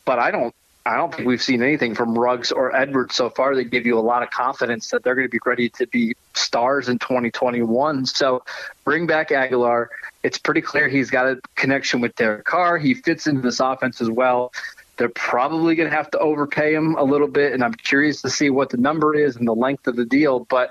But 0.05 0.19
I 0.19 0.31
don't. 0.31 0.55
I 0.89 0.97
don't 0.97 1.15
think 1.15 1.29
we've 1.29 1.43
seen 1.43 1.63
anything 1.63 1.95
from 1.95 2.19
Ruggs 2.19 2.51
or 2.51 2.75
Edwards 2.75 3.15
so 3.15 3.29
far 3.29 3.55
that 3.55 3.65
give 3.65 3.85
you 3.85 3.99
a 3.99 4.01
lot 4.01 4.23
of 4.23 4.31
confidence 4.31 4.89
that 4.89 5.05
they're 5.05 5.15
going 5.15 5.27
to 5.27 5.31
be 5.31 5.39
ready 5.45 5.69
to 5.69 5.87
be 5.87 6.17
stars 6.33 6.89
in 6.89 6.99
2021. 6.99 8.07
So 8.07 8.43
bring 8.85 9.07
back 9.07 9.29
Agholor. 9.29 9.89
it's 10.23 10.39
pretty 10.39 10.63
clear 10.63 10.89
he's 10.89 11.11
got 11.11 11.27
a 11.27 11.41
connection 11.57 12.01
with 12.01 12.17
Derek 12.17 12.47
Carr. 12.47 12.79
He 12.79 12.95
fits 12.95 13.27
into 13.27 13.43
this 13.43 13.61
offense 13.61 14.01
as 14.01 14.09
well. 14.09 14.51
They're 14.97 15.11
probably 15.11 15.75
going 15.75 15.91
to 15.91 15.95
have 15.95 16.11
to 16.13 16.19
overpay 16.21 16.73
him 16.75 16.95
a 16.95 17.05
little 17.05 17.29
bit, 17.29 17.53
and 17.53 17.63
I'm 17.63 17.75
curious 17.75 18.23
to 18.23 18.31
see 18.31 18.49
what 18.49 18.71
the 18.71 18.79
number 18.79 19.15
is 19.15 19.37
and 19.37 19.47
the 19.47 19.55
length 19.55 19.89
of 19.89 19.97
the 19.97 20.07
deal. 20.07 20.41
But 20.41 20.71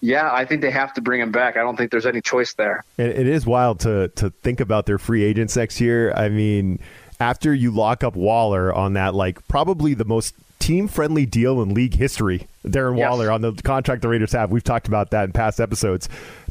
yeah, 0.00 0.30
I 0.32 0.44
think 0.44 0.60
they 0.60 0.70
have 0.70 0.94
to 0.94 1.00
bring 1.00 1.20
him 1.20 1.32
back. 1.32 1.56
I 1.56 1.60
don't 1.60 1.76
think 1.76 1.90
there's 1.90 2.06
any 2.06 2.20
choice 2.20 2.54
there. 2.54 2.84
It 2.98 3.26
is 3.26 3.44
wild 3.46 3.80
to 3.80 4.08
to 4.16 4.30
think 4.30 4.60
about 4.60 4.86
their 4.86 4.98
free 4.98 5.24
agents 5.24 5.56
next 5.56 5.80
year. 5.80 6.12
I 6.12 6.28
mean, 6.28 6.78
after 7.20 7.54
you 7.54 7.70
lock 7.70 8.04
up 8.04 8.16
Waller 8.16 8.72
on 8.72 8.94
that, 8.94 9.14
like 9.14 9.46
probably 9.48 9.94
the 9.94 10.04
most 10.04 10.34
team 10.58 10.88
friendly 10.88 11.26
deal 11.26 11.62
in 11.62 11.74
league 11.74 11.94
history, 11.94 12.48
Darren 12.64 12.98
yes. 12.98 13.08
Waller 13.08 13.30
on 13.30 13.42
the 13.42 13.52
contract 13.52 14.02
the 14.02 14.08
Raiders 14.08 14.32
have. 14.32 14.50
We've 14.50 14.64
talked 14.64 14.88
about 14.88 15.10
that 15.10 15.24
in 15.24 15.32
past 15.32 15.60
episodes 15.60 16.08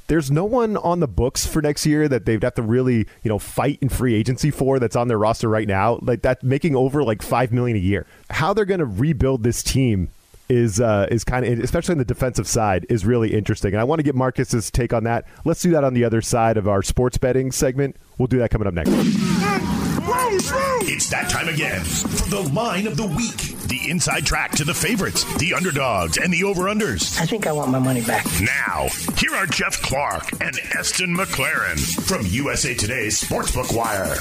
there's 0.07 0.29
no 0.29 0.45
one 0.45 0.77
on 0.77 0.99
the 0.99 1.07
books 1.07 1.45
for 1.45 1.61
next 1.61 1.85
year 1.85 2.07
that 2.07 2.25
they'd 2.25 2.43
have 2.43 2.53
to 2.55 2.61
really, 2.61 3.07
you 3.23 3.29
know, 3.29 3.39
fight 3.39 3.79
in 3.81 3.89
free 3.89 4.13
agency 4.13 4.51
for 4.51 4.79
that's 4.79 4.95
on 4.95 5.07
their 5.07 5.17
roster 5.17 5.49
right 5.49 5.67
now. 5.67 5.99
Like 6.01 6.21
that 6.21 6.43
making 6.43 6.75
over 6.75 7.03
like 7.03 7.21
five 7.21 7.51
million 7.51 7.77
a 7.77 7.79
year. 7.79 8.05
How 8.29 8.53
they're 8.53 8.65
going 8.65 8.79
to 8.79 8.85
rebuild 8.85 9.43
this 9.43 9.63
team 9.63 10.09
is 10.47 10.79
uh, 10.79 11.07
is 11.09 11.23
kind 11.23 11.45
of 11.45 11.59
especially 11.59 11.93
on 11.93 11.97
the 11.97 12.05
defensive 12.05 12.47
side 12.47 12.85
is 12.87 13.05
really 13.05 13.33
interesting. 13.33 13.73
And 13.73 13.81
I 13.81 13.83
want 13.83 13.99
to 13.99 14.03
get 14.03 14.13
Marcus's 14.13 14.69
take 14.69 14.93
on 14.93 15.05
that. 15.05 15.25
Let's 15.43 15.61
do 15.61 15.71
that 15.71 15.83
on 15.83 15.95
the 15.95 16.03
other 16.03 16.21
side 16.21 16.57
of 16.57 16.67
our 16.67 16.83
sports 16.83 17.17
betting 17.17 17.51
segment. 17.51 17.95
We'll 18.17 18.27
do 18.27 18.37
that 18.39 18.51
coming 18.51 18.67
up 18.67 18.73
next. 18.73 19.74
It's 19.97 21.09
that 21.09 21.29
time 21.29 21.47
again 21.47 21.81
for 21.81 22.29
the 22.29 22.41
line 22.53 22.85
of 22.85 22.97
the 22.97 23.05
week. 23.07 23.37
The 23.67 23.89
inside 23.89 24.25
track 24.25 24.51
to 24.51 24.65
the 24.65 24.73
favorites, 24.73 25.23
the 25.37 25.53
underdogs, 25.53 26.17
and 26.17 26.33
the 26.33 26.43
over-unders. 26.43 27.19
I 27.19 27.25
think 27.25 27.47
I 27.47 27.51
want 27.51 27.71
my 27.71 27.79
money 27.79 28.01
back. 28.01 28.25
Now, 28.41 28.87
here 29.17 29.33
are 29.33 29.45
Jeff 29.45 29.81
Clark 29.81 30.31
and 30.41 30.59
Eston 30.77 31.15
McLaren 31.15 31.79
from 32.07 32.25
USA 32.25 32.73
Today's 32.73 33.21
Sportsbook 33.21 33.75
Wire. 33.75 34.15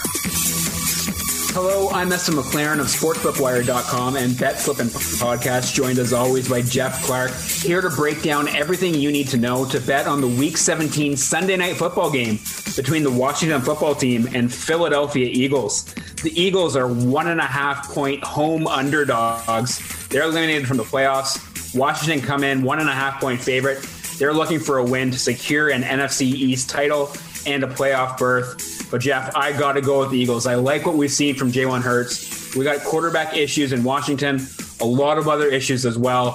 Hello, 1.54 1.88
I'm 1.90 2.10
Eston 2.10 2.34
McLaren 2.34 2.80
of 2.80 2.86
SportsbookWire.com 2.88 4.16
and 4.16 4.36
Bet 4.36 4.60
Flippin' 4.60 4.88
Podcast, 4.88 5.72
joined 5.72 6.00
as 6.00 6.12
always 6.12 6.48
by 6.48 6.62
Jeff 6.62 7.04
Clark, 7.04 7.30
here 7.30 7.80
to 7.80 7.90
break 7.90 8.22
down 8.22 8.48
everything 8.48 8.92
you 8.92 9.12
need 9.12 9.28
to 9.28 9.36
know 9.36 9.64
to 9.66 9.78
bet 9.80 10.08
on 10.08 10.20
the 10.20 10.26
Week 10.26 10.56
17 10.56 11.16
Sunday 11.16 11.56
night 11.56 11.76
football 11.76 12.10
game 12.10 12.40
between 12.74 13.04
the 13.04 13.10
Washington 13.12 13.62
football 13.62 13.94
team 13.94 14.28
and 14.34 14.52
Philadelphia 14.52 15.30
Eagles. 15.32 15.84
The 16.24 16.32
Eagles 16.34 16.74
are 16.74 16.88
one 16.88 17.28
and 17.28 17.38
a 17.38 17.44
half 17.44 17.88
point 17.94 18.24
home 18.24 18.66
underdogs. 18.66 20.08
They're 20.08 20.24
eliminated 20.24 20.66
from 20.66 20.78
the 20.78 20.82
playoffs. 20.82 21.72
Washington 21.72 22.20
come 22.20 22.42
in 22.42 22.64
one 22.64 22.80
and 22.80 22.88
a 22.88 22.92
half 22.92 23.20
point 23.20 23.40
favorite. 23.40 23.80
They're 24.18 24.34
looking 24.34 24.58
for 24.58 24.78
a 24.78 24.84
win 24.84 25.12
to 25.12 25.18
secure 25.20 25.68
an 25.68 25.84
NFC 25.84 26.22
East 26.22 26.68
title 26.68 27.12
and 27.46 27.62
a 27.62 27.68
playoff 27.68 28.18
berth. 28.18 28.73
But 28.94 29.00
Jeff, 29.00 29.34
I 29.34 29.50
got 29.50 29.72
to 29.72 29.80
go 29.80 29.98
with 29.98 30.12
the 30.12 30.18
Eagles. 30.20 30.46
I 30.46 30.54
like 30.54 30.86
what 30.86 30.94
we've 30.94 31.10
seen 31.10 31.34
from 31.34 31.50
Jalen 31.50 31.82
Hurts. 31.82 32.54
We 32.54 32.62
got 32.62 32.78
quarterback 32.84 33.36
issues 33.36 33.72
in 33.72 33.82
Washington, 33.82 34.40
a 34.80 34.84
lot 34.84 35.18
of 35.18 35.26
other 35.26 35.48
issues 35.48 35.84
as 35.84 35.98
well. 35.98 36.34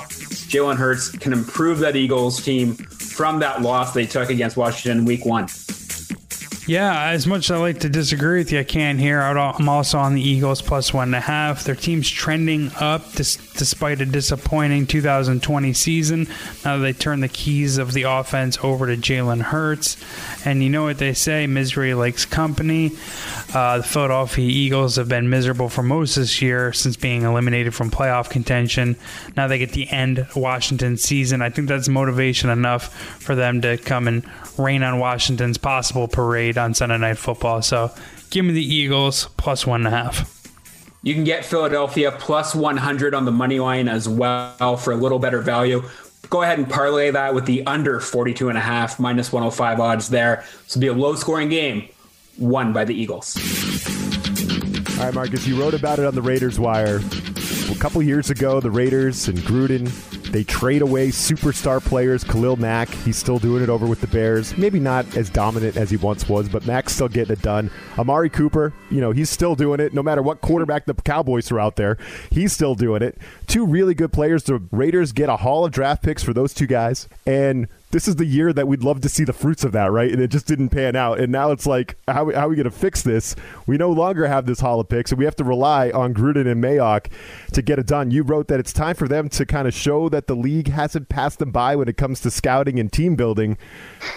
Jalen 0.49 0.75
Hurts 0.75 1.09
can 1.09 1.31
improve 1.31 1.79
that 1.79 1.95
Eagles 1.95 2.43
team 2.43 2.73
from 2.73 3.39
that 3.39 3.61
loss 3.61 3.93
they 3.93 4.05
took 4.05 4.29
against 4.29 4.57
Washington 4.57 5.05
week 5.05 5.25
one. 5.25 5.47
Yeah, 6.67 7.11
as 7.11 7.25
much 7.25 7.45
as 7.45 7.51
I 7.51 7.57
like 7.59 7.79
to 7.79 7.89
disagree 7.89 8.39
with 8.39 8.51
you, 8.51 8.59
I 8.59 8.65
can 8.65 8.97
here. 8.97 9.21
I'm 9.21 9.69
also 9.69 9.97
on 9.97 10.13
the 10.13 10.21
Eagles 10.21 10.61
plus 10.61 10.93
one 10.93 11.07
and 11.07 11.15
a 11.15 11.21
half. 11.21 11.63
Their 11.63 11.75
team's 11.75 12.09
trending 12.09 12.71
up 12.81 13.13
despite 13.59 13.99
a 13.99 14.05
disappointing 14.05 14.87
2020 14.87 15.73
season. 15.73 16.27
Now 16.63 16.77
they 16.77 16.93
turn 16.93 17.19
the 17.19 17.27
keys 17.27 17.77
of 17.77 17.93
the 17.93 18.03
offense 18.03 18.57
over 18.63 18.87
to 18.87 18.95
Jalen 18.95 19.41
Hurts. 19.41 19.97
And 20.45 20.63
you 20.63 20.69
know 20.69 20.83
what 20.83 20.97
they 20.97 21.13
say 21.13 21.45
misery 21.45 21.93
likes 21.93 22.25
company. 22.25 22.91
Uh, 23.53 23.79
the 23.79 23.83
Philadelphia 23.83 24.49
Eagles 24.49 24.95
have 24.95 25.09
been 25.09 25.29
miserable 25.29 25.67
for 25.67 25.83
most 25.83 26.15
this 26.15 26.41
year 26.41 26.71
since 26.71 26.95
being 26.95 27.23
eliminated 27.23 27.75
from 27.75 27.91
playoff 27.91 28.29
contention. 28.29 28.95
Now 29.35 29.47
they 29.47 29.57
get 29.59 29.73
the 29.73 29.89
end 29.89 30.25
Washington 30.35 30.95
season. 30.95 31.41
I 31.41 31.49
think 31.49 31.67
that's 31.67 31.89
motivation 31.89 32.49
enough 32.49 32.93
for 33.21 33.35
them 33.35 33.61
to 33.61 33.77
come 33.77 34.07
and 34.07 34.23
rain 34.57 34.83
on 34.83 34.99
Washington's 34.99 35.57
possible 35.57 36.07
parade 36.07 36.57
on 36.57 36.73
Sunday 36.73 36.97
Night 36.97 37.17
Football. 37.17 37.61
So 37.61 37.91
give 38.29 38.45
me 38.45 38.53
the 38.53 38.65
Eagles 38.65 39.27
plus 39.35 39.67
one 39.67 39.85
and 39.85 39.93
a 39.93 39.97
half. 39.97 40.38
You 41.01 41.13
can 41.13 41.23
get 41.23 41.45
Philadelphia 41.45 42.11
plus 42.11 42.53
100 42.53 43.13
on 43.13 43.23
the 43.23 43.31
money 43.31 43.59
line 43.59 43.87
as 43.87 44.09
well 44.09 44.75
for 44.75 44.91
a 44.91 44.97
little 44.97 45.19
better 45.19 45.39
value. 45.39 45.83
Go 46.29 46.41
ahead 46.41 46.59
and 46.59 46.69
parlay 46.69 47.09
that 47.11 47.33
with 47.33 47.45
the 47.45 47.65
under 47.65 48.01
42 48.01 48.49
and 48.49 48.57
a 48.57 48.61
half 48.61 48.99
minus 48.99 49.31
105 49.31 49.79
odds 49.79 50.09
there. 50.09 50.43
This 50.65 50.75
will 50.75 50.81
be 50.81 50.87
a 50.87 50.93
low 50.93 51.15
scoring 51.15 51.47
game 51.47 51.87
won 52.37 52.73
by 52.73 52.83
the 52.83 52.93
Eagles. 52.93 53.37
All 54.99 55.05
right, 55.05 55.13
Marcus, 55.13 55.47
you 55.47 55.59
wrote 55.59 55.73
about 55.73 55.99
it 55.99 56.05
on 56.05 56.15
the 56.15 56.21
Raiders 56.21 56.59
Wire. 56.59 56.99
A 57.71 57.75
couple 57.79 58.01
years 58.01 58.29
ago, 58.29 58.59
the 58.59 58.69
Raiders 58.69 59.29
and 59.29 59.37
Gruden 59.39 59.87
they 60.31 60.43
trade 60.43 60.81
away 60.81 61.09
superstar 61.09 61.83
players. 61.83 62.23
Khalil 62.23 62.55
Mack, 62.55 62.89
he's 62.89 63.17
still 63.17 63.39
doing 63.39 63.63
it 63.63 63.69
over 63.69 63.85
with 63.85 64.01
the 64.01 64.07
Bears. 64.07 64.57
Maybe 64.57 64.79
not 64.79 65.17
as 65.17 65.29
dominant 65.29 65.77
as 65.77 65.89
he 65.89 65.97
once 65.97 66.29
was, 66.29 66.47
but 66.49 66.65
Mack's 66.65 66.93
still 66.93 67.07
getting 67.07 67.33
it 67.33 67.41
done. 67.41 67.71
Amari 67.97 68.29
Cooper, 68.29 68.73
you 68.91 69.01
know, 69.01 69.11
he's 69.11 69.29
still 69.29 69.55
doing 69.55 69.79
it. 69.79 69.93
No 69.93 70.03
matter 70.03 70.21
what 70.21 70.41
quarterback 70.41 70.85
the 70.85 70.93
Cowboys 70.93 71.51
are 71.51 71.59
out 71.59 71.75
there, 71.75 71.97
he's 72.29 72.53
still 72.53 72.75
doing 72.75 73.01
it. 73.01 73.17
Two 73.47 73.65
really 73.65 73.93
good 73.93 74.13
players. 74.13 74.43
The 74.43 74.61
Raiders 74.71 75.11
get 75.11 75.29
a 75.29 75.37
haul 75.37 75.65
of 75.65 75.71
draft 75.71 76.03
picks 76.03 76.23
for 76.23 76.33
those 76.33 76.53
two 76.53 76.67
guys. 76.67 77.07
And 77.25 77.67
this 77.91 78.07
is 78.07 78.17
the 78.17 78.25
year 78.25 78.53
that 78.53 78.67
we'd 78.67 78.83
love 78.83 79.01
to 79.01 79.09
see 79.09 79.23
the 79.23 79.33
fruits 79.33 79.63
of 79.63 79.71
that, 79.71 79.91
right? 79.91 80.11
And 80.11 80.21
it 80.21 80.29
just 80.29 80.45
didn't 80.45 80.69
pan 80.69 80.95
out. 80.95 81.19
And 81.19 81.31
now 81.31 81.51
it's 81.51 81.65
like, 81.65 81.97
how, 82.07 82.31
how 82.31 82.45
are 82.45 82.49
we 82.49 82.55
going 82.55 82.65
to 82.65 82.71
fix 82.71 83.01
this? 83.01 83.35
We 83.65 83.77
no 83.77 83.91
longer 83.91 84.27
have 84.27 84.45
this 84.45 84.59
haul 84.59 84.79
of 84.79 84.89
Picks, 84.89 85.11
and 85.11 85.19
we 85.19 85.25
have 85.25 85.35
to 85.37 85.43
rely 85.43 85.89
on 85.91 86.13
Gruden 86.13 86.49
and 86.49 86.63
Mayock 86.63 87.07
to 87.53 87.61
get 87.61 87.79
it 87.79 87.87
done. 87.87 88.11
You 88.11 88.23
wrote 88.23 88.47
that 88.47 88.59
it's 88.59 88.73
time 88.73 88.95
for 88.95 89.07
them 89.07 89.29
to 89.29 89.45
kind 89.45 89.67
of 89.67 89.73
show 89.73 90.09
that 90.09 90.27
the 90.27 90.35
league 90.35 90.67
hasn't 90.67 91.09
passed 91.09 91.39
them 91.39 91.51
by 91.51 91.75
when 91.75 91.87
it 91.87 91.97
comes 91.97 92.19
to 92.21 92.31
scouting 92.31 92.79
and 92.79 92.91
team 92.91 93.15
building. 93.15 93.57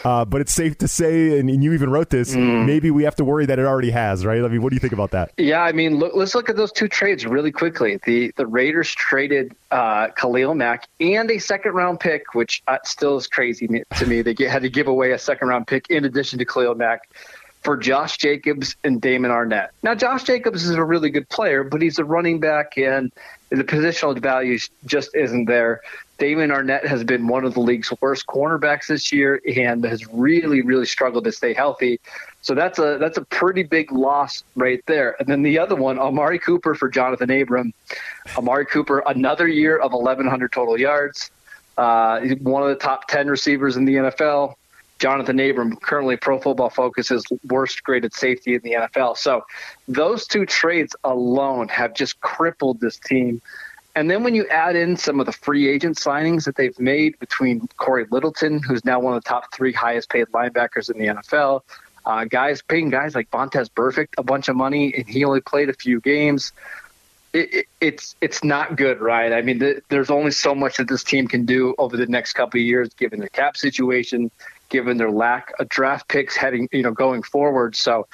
Uh, 0.05 0.25
but 0.25 0.41
it's 0.41 0.53
safe 0.53 0.77
to 0.79 0.89
say, 0.89 1.39
and, 1.39 1.49
and 1.49 1.65
you 1.65 1.73
even 1.73 1.91
wrote 1.91 2.11
this, 2.11 2.35
mm. 2.35 2.67
maybe 2.67 2.91
we 2.91 3.05
have 3.05 3.17
to 3.17 3.25
worry 3.25 3.47
that 3.47 3.59
it 3.59 3.65
already 3.65 3.91
has, 3.91 4.27
right? 4.27 4.45
I 4.45 4.49
mean, 4.49 4.63
what 4.63 4.71
do 4.71 4.77
you 4.77 4.81
think 4.81 4.93
about 4.93 5.13
that? 5.13 5.33
Yeah, 5.39 5.63
I 5.63 5.73
mean, 5.73 5.97
look, 5.97 6.13
let's 6.15 6.35
look 6.35 6.49
at 6.49 6.57
those 6.57 6.73
two 6.73 6.89
trades 6.89 7.27
really 7.27 7.53
quickly. 7.53 7.99
The 8.05 8.33
the 8.37 8.47
Raiders 8.47 8.95
traded 8.95 9.55
uh, 9.73 10.09
Khalil 10.09 10.55
Mack 10.55 10.87
and 11.01 11.31
a 11.31 11.39
second 11.39 11.73
round 11.73 11.99
pick, 11.99 12.35
which 12.35 12.63
uh, 12.69 12.79
still 12.85 13.17
is 13.17 13.27
crazy 13.27 13.67
to 13.67 14.07
me. 14.07 14.23
They 14.23 14.35
had 14.45 14.63
to 14.63 14.71
give 14.71 14.87
away 14.87 15.13
a 15.13 15.19
second 15.19 15.49
round 15.49 15.67
pick 15.67 15.89
in 15.91 16.05
addition 16.05 16.39
to 16.39 16.45
Khalil 16.45 16.75
Mack 16.75 17.09
for 17.63 17.77
Josh 17.77 18.19
Jacobs 18.19 18.77
and 18.85 19.01
Damon 19.01 19.31
Arnette. 19.31 19.69
Now, 19.83 19.95
Josh 19.95 20.25
Jacobs 20.25 20.65
is 20.65 20.75
a 20.75 20.85
really 20.85 21.11
good 21.11 21.29
player, 21.29 21.65
but 21.65 21.81
he's 21.81 21.99
a 21.99 22.05
running 22.05 22.41
back, 22.41 22.77
and 22.77 23.13
the 23.51 23.65
positional 23.65 24.19
value 24.19 24.59
just 24.85 25.15
isn't 25.15 25.47
there. 25.47 25.81
Damon 26.19 26.51
Arnette 26.51 26.87
has 26.87 27.03
been 27.05 27.27
one 27.27 27.45
of 27.45 27.55
the 27.55 27.61
league's 27.61 27.93
worst 28.01 28.27
cornerbacks 28.27 28.89
this 28.89 29.13
year 29.13 29.41
and 29.57 29.85
has 29.85 30.07
really, 30.13 30.63
really 30.63 30.87
struggled 30.87 31.25
to 31.25 31.33
stay 31.33 31.55
healthy. 31.55 32.01
So 32.43 32.55
that's 32.55 32.79
a 32.79 32.99
that's 32.99 33.19
a 33.19 33.25
pretty 33.25 33.63
big 33.63 33.93
loss 33.93 34.43
right 34.57 34.83
there. 34.87 35.17
And 35.21 35.29
then 35.29 35.43
the 35.43 35.59
other 35.59 35.77
one, 35.77 35.99
Amari 35.99 36.41
Cooper 36.41 36.75
for 36.75 36.91
Johnathan 36.91 37.41
Abram. 37.41 37.73
Amari 38.37 38.67
Cooper, 38.67 39.03
another 39.07 39.47
year 39.47 39.79
of 39.79 39.93
1,100 39.93 40.53
total 40.53 40.79
yards. 40.79 41.31
Uh, 41.79 42.21
one 42.41 42.63
of 42.63 42.69
the 42.69 42.75
top 42.75 43.07
10 43.09 43.29
receivers 43.29 43.77
in 43.77 43.85
the 43.85 43.95
NFL. 43.95 44.55
Johnathan 44.99 45.51
Abram, 45.51 45.77
currently 45.77 46.17
Pro 46.17 46.39
Football 46.39 46.71
Focus's 46.71 47.25
worst 47.49 47.83
graded 47.83 48.15
safety 48.15 48.55
in 48.55 48.61
the 48.63 48.73
NFL. 48.73 49.17
So 49.17 49.45
those 49.89 50.27
two 50.27 50.47
trades 50.47 50.95
alone 51.03 51.69
have 51.69 51.95
just 51.95 52.21
crippled 52.21 52.81
this 52.81 52.99
team. 52.99 53.41
And 53.95 54.11
then 54.11 54.23
when 54.23 54.35
you 54.35 54.47
add 54.49 54.75
in 54.77 54.97
some 54.97 55.21
of 55.21 55.27
the 55.27 55.33
free 55.33 55.69
agent 55.69 55.97
signings 55.97 56.45
that 56.45 56.57
they've 56.57 56.79
made 56.79 57.19
between 57.19 57.69
Cory 57.77 58.07
Littleton, 58.11 58.63
who's 58.63 58.85
now 58.85 59.01
one 59.01 59.15
of 59.15 59.23
the 59.23 59.29
top 59.29 59.53
three 59.53 59.73
highest 59.73 60.09
paid 60.09 60.27
linebackers 60.29 60.91
in 60.91 60.99
the 60.99 61.07
NFL, 61.21 61.63
uh, 62.05 62.25
guys 62.25 62.63
paying 62.63 62.91
guys 62.91 63.15
like 63.15 63.31
Vontaze 63.31 63.69
Burfict 63.71 64.15
a 64.19 64.23
bunch 64.23 64.49
of 64.49 64.57
money, 64.57 64.93
and 64.97 65.09
he 65.09 65.25
only 65.25 65.41
played 65.41 65.69
a 65.69 65.75
few 65.75 66.01
games. 66.01 66.53
It, 67.33 67.55
it, 67.55 67.67
it's 67.81 68.17
it's 68.21 68.45
not 68.45 68.77
good, 68.77 69.01
right? 69.01 69.33
I 69.33 69.43
mean, 69.43 69.59
the, 69.59 69.83
there's 69.89 70.11
only 70.11 70.33
so 70.33 70.55
much 70.55 70.77
that 70.77 70.89
this 70.89 71.03
team 71.03 71.29
can 71.29 71.47
do 71.47 71.75
over 71.79 71.97
the 71.97 72.07
next 72.07 72.35
couple 72.35 72.61
of 72.61 72.67
years, 72.67 72.93
given 72.95 73.21
their 73.21 73.29
cap 73.29 73.57
situation, 73.57 74.31
given 74.69 74.99
their 74.99 75.11
lack 75.11 75.53
of 75.59 75.69
draft 75.69 76.09
picks 76.09 76.37
heading, 76.37 76.69
you 76.73 76.83
know, 76.83 76.93
going 76.93 77.23
forward. 77.23 77.75
So 77.75 78.07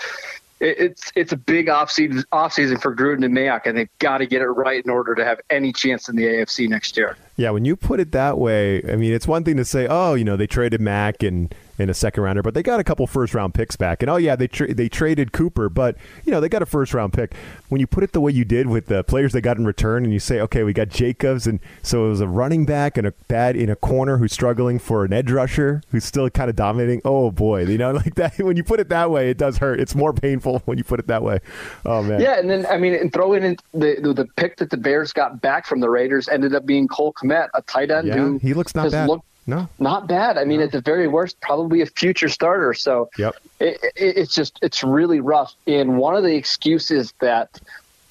it's 0.60 1.12
it's 1.14 1.32
a 1.32 1.36
big 1.36 1.68
off 1.68 1.90
season 1.90 2.24
off 2.32 2.52
season 2.52 2.78
for 2.78 2.94
Gruden 2.94 3.24
and 3.24 3.34
Mayock, 3.34 3.66
and 3.66 3.76
they've 3.76 3.98
got 3.98 4.18
to 4.18 4.26
get 4.26 4.42
it 4.42 4.48
right 4.48 4.84
in 4.84 4.90
order 4.90 5.14
to 5.14 5.24
have 5.24 5.40
any 5.50 5.72
chance 5.72 6.08
in 6.08 6.16
the 6.16 6.24
AFC 6.24 6.68
next 6.68 6.96
year. 6.96 7.16
Yeah, 7.38 7.50
when 7.50 7.64
you 7.64 7.76
put 7.76 8.00
it 8.00 8.10
that 8.12 8.36
way, 8.36 8.82
I 8.82 8.96
mean, 8.96 9.12
it's 9.12 9.28
one 9.28 9.44
thing 9.44 9.56
to 9.58 9.64
say, 9.64 9.86
oh, 9.88 10.14
you 10.14 10.24
know, 10.24 10.36
they 10.36 10.48
traded 10.48 10.80
Mack 10.80 11.22
and 11.22 11.54
in 11.78 11.88
a 11.88 11.94
second 11.94 12.22
rounder, 12.22 12.42
but 12.42 12.54
they 12.54 12.62
got 12.62 12.80
a 12.80 12.84
couple 12.84 13.06
first 13.06 13.34
round 13.34 13.54
picks 13.54 13.76
back. 13.76 14.02
And 14.02 14.10
oh 14.10 14.16
yeah, 14.16 14.36
they 14.36 14.48
tra- 14.48 14.74
they 14.74 14.88
traded 14.88 15.32
Cooper, 15.32 15.68
but 15.68 15.96
you 16.24 16.32
know 16.32 16.40
they 16.40 16.48
got 16.48 16.62
a 16.62 16.66
first 16.66 16.92
round 16.92 17.12
pick. 17.12 17.34
When 17.68 17.80
you 17.80 17.86
put 17.86 18.02
it 18.02 18.12
the 18.12 18.20
way 18.20 18.32
you 18.32 18.44
did 18.44 18.66
with 18.66 18.86
the 18.86 19.04
players 19.04 19.32
they 19.32 19.40
got 19.40 19.58
in 19.58 19.64
return, 19.64 20.04
and 20.04 20.12
you 20.12 20.18
say, 20.18 20.40
okay, 20.40 20.64
we 20.64 20.72
got 20.72 20.88
Jacobs, 20.88 21.46
and 21.46 21.60
so 21.82 22.06
it 22.06 22.08
was 22.08 22.20
a 22.20 22.26
running 22.26 22.66
back 22.66 22.98
and 22.98 23.06
a 23.06 23.12
bad 23.28 23.56
in 23.56 23.70
a 23.70 23.76
corner 23.76 24.18
who's 24.18 24.32
struggling 24.32 24.78
for 24.78 25.04
an 25.04 25.12
edge 25.12 25.30
rusher 25.30 25.82
who's 25.90 26.04
still 26.04 26.28
kind 26.30 26.50
of 26.50 26.56
dominating. 26.56 27.00
Oh 27.04 27.30
boy, 27.30 27.64
you 27.64 27.78
know, 27.78 27.92
like 28.04 28.16
that. 28.16 28.38
When 28.38 28.56
you 28.56 28.64
put 28.64 28.80
it 28.80 28.88
that 28.88 29.10
way, 29.10 29.30
it 29.30 29.38
does 29.38 29.58
hurt. 29.58 29.80
It's 29.80 29.94
more 29.94 30.12
painful 30.12 30.60
when 30.64 30.78
you 30.78 30.84
put 30.84 30.98
it 30.98 31.06
that 31.06 31.22
way. 31.22 31.38
Oh 31.86 32.02
man. 32.02 32.20
Yeah, 32.20 32.38
and 32.38 32.50
then 32.50 32.66
I 32.66 32.76
mean, 32.76 32.94
and 32.94 33.12
throw 33.12 33.34
in 33.34 33.56
the 33.72 33.98
the 33.98 34.26
pick 34.36 34.56
that 34.56 34.70
the 34.70 34.76
Bears 34.76 35.12
got 35.12 35.40
back 35.40 35.66
from 35.66 35.80
the 35.80 35.90
Raiders 35.90 36.28
ended 36.28 36.54
up 36.54 36.66
being 36.66 36.88
Cole 36.88 37.12
Kmet, 37.28 37.48
a 37.54 37.62
tight 37.62 37.90
end 37.90 38.08
yeah, 38.08 38.14
who 38.14 38.38
he 38.38 38.54
looks 38.54 38.74
not 38.74 38.90
bad. 38.90 39.08
Looked, 39.08 39.24
no, 39.46 39.68
not 39.78 40.08
bad. 40.08 40.36
I 40.36 40.44
mean, 40.44 40.60
no. 40.60 40.66
at 40.66 40.72
the 40.72 40.80
very 40.80 41.08
worst, 41.08 41.40
probably 41.40 41.80
a 41.80 41.86
future 41.86 42.28
starter. 42.28 42.74
So 42.74 43.10
yep. 43.18 43.36
It, 43.60 43.78
it, 43.96 44.16
it's 44.18 44.34
just 44.34 44.58
it's 44.62 44.84
really 44.84 45.20
rough. 45.20 45.54
And 45.66 45.98
one 45.98 46.14
of 46.16 46.22
the 46.22 46.34
excuses 46.34 47.14
that 47.20 47.60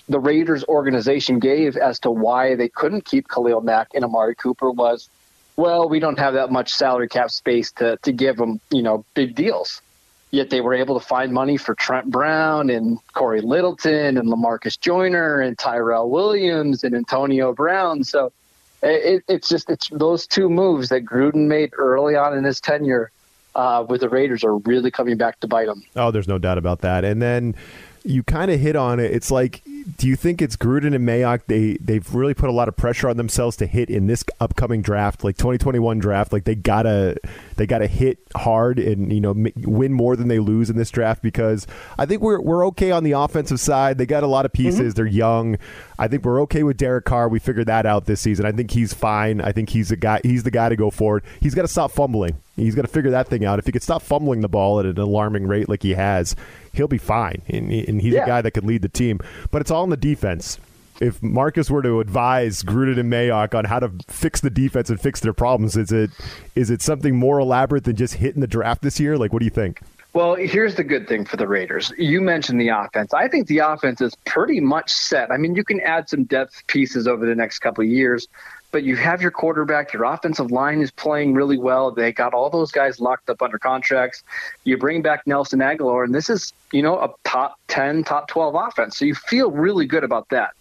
the 0.10 0.20
Raiders 0.20 0.64
organization 0.66 1.40
gave 1.40 1.78
as 1.78 2.00
to 2.00 2.12
why 2.12 2.56
they 2.56 2.70
couldn't 2.70 3.06
keep 3.06 3.28
Khalil 3.28 3.62
Mack 3.62 3.90
and 3.94 4.04
Amari 4.04 4.36
Cooper 4.36 4.72
was, 4.72 5.10
well, 5.58 5.90
we 5.90 6.00
don't 6.00 6.18
have 6.18 6.34
that 6.34 6.52
much 6.52 6.74
salary 6.74 7.08
cap 7.08 7.30
space 7.30 7.72
to 7.74 7.98
to 7.98 8.12
give 8.12 8.38
them, 8.38 8.60
you 8.72 8.82
know, 8.82 9.06
big 9.14 9.36
deals. 9.36 9.82
Yet 10.30 10.50
they 10.50 10.60
were 10.60 10.74
able 10.74 11.00
to 11.00 11.06
find 11.06 11.32
money 11.32 11.56
for 11.56 11.74
Trent 11.74 12.12
Brown 12.12 12.70
and 12.70 13.00
Cory 13.14 13.42
Littleton 13.42 14.18
and 14.18 14.28
Lamarcus 14.28 14.78
Joyner 14.78 15.40
and 15.40 15.58
Tyrell 15.58 16.10
Williams 16.10 16.84
and 16.84 16.94
Antonio 16.94 17.54
Brown. 17.54 18.04
So 18.04 18.34
it, 18.84 19.24
it's 19.28 19.50
just 19.50 19.70
it's 19.70 19.90
those 19.90 20.28
two 20.28 20.50
moves 20.50 20.90
that 20.90 21.06
Gruden 21.06 21.48
made 21.48 21.72
early 21.78 22.16
on 22.16 22.38
in 22.38 22.44
his 22.44 22.62
tenure 22.62 23.12
uh, 23.56 23.86
with 23.88 24.02
the 24.02 24.10
Raiders 24.10 24.44
are 24.44 24.56
really 24.58 24.92
coming 24.92 25.18
back 25.18 25.40
to 25.40 25.48
bite 25.48 25.68
him. 25.68 25.84
Oh, 25.96 26.12
there's 26.12 26.28
no 26.28 26.38
doubt 26.38 26.58
about 26.58 26.82
that. 26.82 27.04
And 27.04 27.22
then 27.22 27.56
you 28.08 28.24
kind 28.24 28.50
of 28.50 28.60
hit 28.60 28.76
on 28.76 29.00
it. 29.00 29.12
It's 29.12 29.30
like, 29.30 29.64
do 29.98 30.08
you 30.08 30.16
think 30.16 30.42
it's 30.42 30.56
Gruden 30.56 30.96
and 30.96 31.08
Mayock? 31.08 31.42
They 31.48 31.74
they've 31.74 32.14
really 32.14 32.34
put 32.34 32.50
a 32.50 32.54
lot 32.54 32.68
of 32.68 32.76
pressure 32.76 33.10
on 33.10 33.18
themselves 33.18 33.58
to 33.58 33.66
hit 33.66 33.90
in 33.90 34.08
this 34.08 34.24
upcoming 34.40 34.82
draft, 34.82 35.24
like 35.24 35.38
2021 35.38 36.00
draft. 36.00 36.32
Like 36.32 36.46
they 36.46 36.56
gotta 36.56 37.18
they 37.56 37.66
gotta 37.66 37.88
hit 37.88 38.20
hard 38.36 38.80
and 38.80 39.12
you 39.12 39.20
know 39.20 39.34
win 39.58 39.94
more 39.94 40.16
than 40.16 40.28
they 40.28 40.40
lose 40.40 40.70
in 40.70 40.78
this 40.78 40.90
draft 40.90 41.22
because 41.22 41.68
I 41.98 42.06
think 42.06 42.22
we're 42.22 42.40
we're 42.40 42.66
okay 42.68 42.92
on 42.92 43.04
the 43.04 43.14
offensive 43.14 43.60
side. 43.60 43.98
They 43.98 44.06
got 44.06 44.24
a 44.24 44.28
lot 44.28 44.46
of 44.46 44.54
pieces. 44.54 44.80
Mm-hmm. 44.80 44.96
They're 44.96 45.06
young. 45.06 45.58
I 46.00 46.08
think 46.08 46.24
we're 46.24 46.42
okay 46.44 46.64
with 46.64 46.78
Derek 46.78 47.06
Carr. 47.06 47.28
We 47.28 47.40
figured 47.40 47.68
that 47.68 47.86
out 47.86 48.06
this 48.06 48.22
season. 48.22 48.46
I 48.46 48.52
think 48.52 48.72
he's 48.72 48.94
fine. 48.94 49.42
I 49.42 49.52
think 49.52 49.70
he's 49.70 49.90
the 49.90 49.96
guy. 49.96 50.20
He's 50.24 50.44
the 50.44 50.52
guy 50.52 50.70
to 50.70 50.76
go 50.76 50.92
forward. 50.92 51.24
He's 51.42 51.56
got 51.56 51.64
to 51.64 51.68
stop 51.68 51.92
fumbling. 51.92 52.38
He's 52.56 52.76
got 52.76 52.84
to 52.84 52.88
figure 52.88 53.12
that 53.12 53.28
thing 53.28 53.46
out. 53.46 53.60
If 53.60 53.66
he 53.66 53.72
could 53.72 53.84
stop 53.84 54.02
fumbling 54.02 54.42
the 54.42 54.50
ball 54.50 54.80
at 54.80 54.86
an 54.86 54.98
alarming 55.00 55.48
rate 55.48 55.70
like 55.70 55.84
he 55.84 55.94
has, 55.96 56.36
he'll 56.74 56.88
be 56.88 56.98
fine. 56.98 57.42
And, 57.48 57.72
and 57.72 58.02
he's 58.02 58.14
yeah. 58.14 58.24
a 58.24 58.28
guy 58.28 58.42
that 58.42 58.52
could 58.52 58.66
lead 58.66 58.82
the 58.82 58.90
team. 58.90 59.20
But 59.52 59.62
it's 59.62 59.72
all 59.72 59.84
in 59.84 59.90
the 59.90 59.98
defense. 59.98 60.60
If 61.00 61.22
Marcus 61.22 61.70
were 61.70 61.84
to 61.84 62.00
advise 62.00 62.64
Gruden 62.64 63.00
and 63.00 63.12
Mayock 63.12 63.54
on 63.56 63.66
how 63.66 63.80
to 63.80 63.92
fix 64.08 64.42
the 64.42 64.50
defense 64.50 64.90
and 64.90 65.00
fix 65.00 65.20
their 65.20 65.34
problems, 65.34 65.78
is 65.78 65.92
it 65.92 66.10
is 66.56 66.72
it 66.72 66.82
something 66.82 67.16
more 67.16 67.38
elaborate 67.40 67.84
than 67.84 67.96
just 67.96 68.16
hitting 68.16 68.42
the 68.42 68.48
draft 68.48 68.82
this 68.82 69.00
year? 69.00 69.16
Like, 69.16 69.32
what 69.32 69.40
do 69.40 69.46
you 69.46 69.52
think? 69.52 69.82
Well, 70.18 70.34
here's 70.34 70.74
the 70.74 70.84
good 70.84 71.08
thing 71.08 71.26
for 71.26 71.38
the 71.38 71.48
Raiders. 71.48 71.94
You 71.96 72.22
mentioned 72.22 72.60
the 72.60 72.70
offense. 72.70 73.14
I 73.14 73.28
think 73.28 73.46
the 73.46 73.60
offense 73.60 74.02
is 74.02 74.16
pretty 74.26 74.60
much 74.60 74.90
set. 74.90 75.32
I 75.32 75.38
mean, 75.38 75.54
you 75.54 75.64
can 75.64 75.80
add 75.82 76.10
some 76.10 76.24
depth 76.24 76.66
pieces 76.66 77.08
over 77.08 77.24
the 77.24 77.36
next 77.36 77.60
couple 77.60 77.84
of 77.84 77.90
years, 77.92 78.28
but 78.72 78.82
you 78.82 78.96
have 78.96 79.22
your 79.22 79.30
quarterback. 79.30 79.94
Your 79.94 80.06
offensive 80.06 80.50
line 80.50 80.82
is 80.82 80.90
playing 80.90 81.36
really 81.36 81.60
well. 81.60 81.92
They 81.92 82.12
got 82.12 82.34
all 82.34 82.50
those 82.50 82.72
guys 82.72 83.00
locked 83.00 83.30
up 83.30 83.44
under 83.44 83.60
contracts. 83.60 84.24
You 84.64 84.76
bring 84.80 85.04
back 85.04 85.28
Nelson 85.28 85.60
Agholor, 85.60 86.04
and 86.04 86.16
this 86.16 86.32
is, 86.32 86.52
you 86.72 86.82
know, 86.82 86.98
a 86.98 87.14
top 87.24 87.60
10, 87.68 88.04
top 88.04 88.28
12 88.28 88.56
offense. 88.56 88.98
So 88.98 89.06
you 89.06 89.14
feel 89.14 89.52
really 89.52 89.86
good 89.86 90.04
about 90.04 90.30
that. 90.30 90.56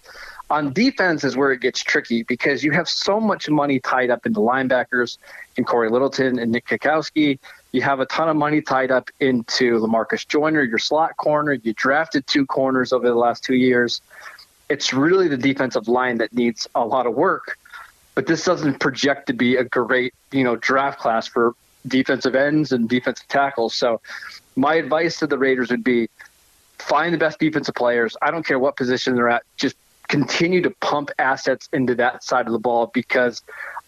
On 0.48 0.72
defense 0.72 1.24
is 1.24 1.34
where 1.34 1.50
it 1.50 1.60
gets 1.60 1.82
tricky 1.82 2.22
because 2.22 2.62
you 2.62 2.72
have 2.72 2.88
so 2.88 3.18
much 3.18 3.48
money 3.48 3.80
tied 3.80 4.10
up 4.10 4.26
into 4.26 4.40
linebackers 4.40 5.16
in 5.56 5.64
Cory 5.64 5.88
Littleton 5.88 6.38
and 6.38 6.52
Nick 6.52 6.66
Kwiatkowski. 6.66 7.38
You 7.76 7.82
have 7.82 8.00
a 8.00 8.06
ton 8.06 8.30
of 8.30 8.36
money 8.36 8.62
tied 8.62 8.90
up 8.90 9.10
into 9.20 9.78
Lamarcus 9.80 10.26
Joyner, 10.26 10.62
your 10.62 10.78
slot 10.78 11.14
corner. 11.18 11.52
You 11.52 11.74
drafted 11.74 12.26
two 12.26 12.46
corners 12.46 12.90
over 12.90 13.06
the 13.06 13.14
last 13.14 13.44
two 13.44 13.54
years. 13.54 14.00
It's 14.70 14.94
really 14.94 15.28
the 15.28 15.36
defensive 15.36 15.86
line 15.86 16.16
that 16.16 16.32
needs 16.32 16.66
a 16.74 16.86
lot 16.86 17.06
of 17.06 17.12
work. 17.12 17.58
But 18.14 18.26
this 18.26 18.46
doesn't 18.46 18.80
project 18.80 19.26
to 19.26 19.34
be 19.34 19.56
a 19.56 19.64
great, 19.64 20.14
you 20.32 20.42
know, 20.42 20.56
draft 20.56 20.98
class 20.98 21.26
for 21.26 21.54
defensive 21.86 22.34
ends 22.34 22.72
and 22.72 22.88
defensive 22.88 23.28
tackles. 23.28 23.74
So 23.74 24.00
my 24.56 24.76
advice 24.76 25.18
to 25.18 25.26
the 25.26 25.36
Raiders 25.36 25.70
would 25.70 25.84
be 25.84 26.08
find 26.78 27.12
the 27.12 27.18
best 27.18 27.38
defensive 27.38 27.74
players. 27.74 28.16
I 28.22 28.30
don't 28.30 28.46
care 28.46 28.58
what 28.58 28.76
position 28.78 29.16
they're 29.16 29.28
at. 29.28 29.42
Just 29.58 29.76
continue 30.08 30.62
to 30.62 30.70
pump 30.80 31.10
assets 31.18 31.68
into 31.74 31.94
that 31.96 32.24
side 32.24 32.46
of 32.46 32.52
the 32.52 32.58
ball 32.58 32.90
because 32.94 33.42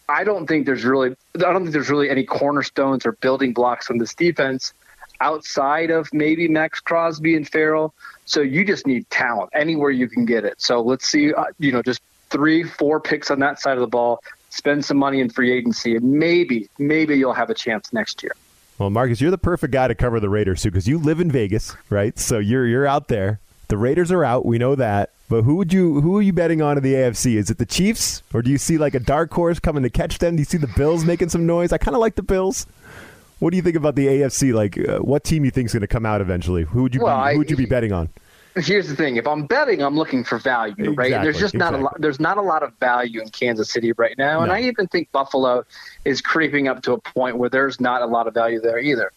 I 0.09 0.25
don't 0.25 0.47
think 0.47 0.67
there's 0.67 0.85
really 0.85 1.17
I 1.37 1.53
don't 1.53 1.63
think 1.63 1.73
there's 1.73 1.91
really 1.91 2.11
any 2.11 2.25
cornerstones 2.25 3.05
or 3.05 3.13
building 3.13 3.53
blocks 3.53 3.91
on 3.91 3.99
this 3.99 4.15
defense 4.15 4.73
outside 5.21 5.91
of 5.91 6.09
maybe 6.13 6.49
Maxx 6.49 6.81
Crosby 6.81 7.35
and 7.35 7.49
Ferrell. 7.49 7.95
So 8.25 8.41
you 8.41 8.65
just 8.65 8.87
need 8.87 9.09
talent 9.11 9.51
anywhere 9.55 9.91
you 9.91 10.09
can 10.09 10.25
get 10.25 10.45
it. 10.45 10.61
So 10.61 10.81
let's 10.81 11.09
see, 11.09 11.33
uh, 11.33 11.47
you 11.59 11.73
know, 11.73 11.83
just 11.83 12.01
three, 12.31 12.63
four 12.63 13.01
picks 13.01 13.31
on 13.31 13.41
that 13.41 13.61
side 13.61 13.75
of 13.75 13.81
the 13.81 13.89
ball. 13.89 14.23
Spend 14.51 14.85
some 14.85 14.97
money 14.97 15.21
in 15.21 15.29
free 15.29 15.53
agency, 15.53 15.95
and 15.97 16.13
maybe, 16.13 16.69
maybe 16.79 17.17
you'll 17.17 17.35
have 17.35 17.51
a 17.51 17.55
chance 17.55 17.93
next 17.93 18.23
year. 18.23 18.33
Well, 18.79 18.91
Marcus, 18.91 19.21
you're 19.21 19.31
the 19.31 19.39
perfect 19.39 19.73
guy 19.73 19.89
to 19.89 19.95
cover 19.95 20.21
the 20.21 20.29
Raiders 20.29 20.63
too, 20.63 20.71
because 20.71 20.89
you 20.89 20.99
live 20.99 21.21
in 21.21 21.31
Vegas, 21.31 21.77
right? 21.91 22.19
So 22.19 22.39
you're 22.39 22.67
you're 22.67 22.87
out 22.87 23.09
there. 23.09 23.41
The 23.69 23.77
Raiders 23.77 24.11
are 24.11 24.25
out. 24.25 24.47
We 24.47 24.59
know 24.59 24.75
that. 24.75 25.11
But 25.29 25.43
who 25.43 25.57
would 25.57 25.73
you 25.73 26.01
who 26.01 26.17
are 26.17 26.23
you 26.23 26.33
betting 26.33 26.63
on 26.63 26.79
in 26.79 26.83
the 26.83 26.95
AFC? 26.95 27.37
Is 27.37 27.51
it 27.51 27.59
the 27.59 27.67
Chiefs 27.67 28.23
or 28.33 28.41
do 28.41 28.51
you 28.51 28.57
see 28.57 28.79
like 28.79 28.95
a 28.95 29.01
dark 29.01 29.31
horse 29.33 29.61
coming 29.61 29.83
to 29.83 29.91
catch 29.91 30.19
them? 30.19 30.37
Do 30.37 30.41
you 30.41 30.47
see 30.47 30.57
the 30.57 30.73
Bills 30.77 31.05
making 31.05 31.29
some 31.29 31.47
noise? 31.47 31.71
I 31.71 31.79
kind 31.79 31.95
of 31.95 32.01
like 32.01 32.15
the 32.15 32.23
Bills. 32.23 32.67
What 33.39 33.51
do 33.51 33.57
you 33.57 33.63
think 33.63 33.77
about 33.77 33.95
the 33.95 34.07
AFC? 34.07 34.53
Like, 34.53 34.77
uh, 34.79 34.99
what 34.99 35.23
team 35.23 35.45
you 35.45 35.51
think 35.51 35.67
is 35.67 35.73
going 35.73 35.83
to 35.83 35.87
come 35.87 36.05
out 36.05 36.21
eventually? 36.21 36.65
Who 36.65 36.83
would 36.83 36.95
you 36.95 37.03
well, 37.03 37.25
be, 37.27 37.33
who 37.33 37.39
would 37.39 37.51
you 37.51 37.57
be 37.57 37.67
betting 37.67 37.93
on? 37.93 38.09
Here's 38.57 38.89
the 38.89 38.97
thing: 38.97 39.17
if 39.17 39.27
I'm 39.27 39.47
betting, 39.47 39.83
I'm 39.83 39.97
looking 39.97 40.25
for 40.25 40.39
value, 40.39 40.93
right? 40.95 41.07
Exactly, 41.07 41.25
there's 41.25 41.39
just 41.39 41.55
not 41.55 41.75
a 41.75 41.79
lot. 41.79 42.01
There's 42.01 42.19
not 42.19 42.39
a 42.39 42.43
lot 42.43 42.65
of 42.65 42.73
value 42.81 43.21
in 43.21 43.29
Kansas 43.29 43.71
City 43.71 43.93
right 43.93 44.17
now, 44.19 44.41
and 44.41 44.49
no. 44.49 44.55
I 44.55 44.63
even 44.63 44.89
think 44.89 45.13
Buffalo 45.13 45.65
is 46.05 46.21
creeping 46.21 46.67
up 46.67 46.83
to 46.83 46.93
a 46.93 46.99
point 46.99 47.37
where 47.37 47.49
there's 47.49 47.81
not 47.81 48.03
a 48.03 48.07
lot 48.07 48.27
of 48.27 48.35
value 48.35 48.61
there 48.61 48.79
either. 48.79 49.13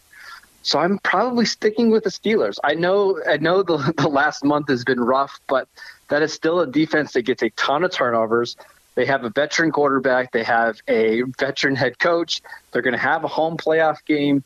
So 0.62 0.78
I'm 0.78 0.98
probably 0.98 1.44
sticking 1.44 1.90
with 1.90 2.04
the 2.04 2.10
Steelers. 2.10 2.58
I 2.64 2.74
know 2.74 3.20
I 3.28 3.36
know 3.36 3.62
the, 3.62 3.92
the 3.96 4.08
last 4.08 4.44
month 4.44 4.68
has 4.68 4.84
been 4.84 5.00
rough, 5.00 5.38
but 5.48 5.68
that 6.08 6.22
is 6.22 6.32
still 6.32 6.60
a 6.60 6.66
defense 6.66 7.12
that 7.12 7.22
gets 7.22 7.42
a 7.42 7.50
ton 7.50 7.84
of 7.84 7.90
turnovers. 7.90 8.56
They 8.94 9.06
have 9.06 9.24
a 9.24 9.30
veteran 9.30 9.72
quarterback. 9.72 10.32
They 10.32 10.44
have 10.44 10.78
a 10.86 11.22
veteran 11.38 11.76
head 11.76 11.98
coach. 11.98 12.42
They're 12.70 12.82
going 12.82 12.92
to 12.92 13.00
have 13.00 13.24
a 13.24 13.28
home 13.28 13.56
playoff 13.56 14.04
game. 14.04 14.44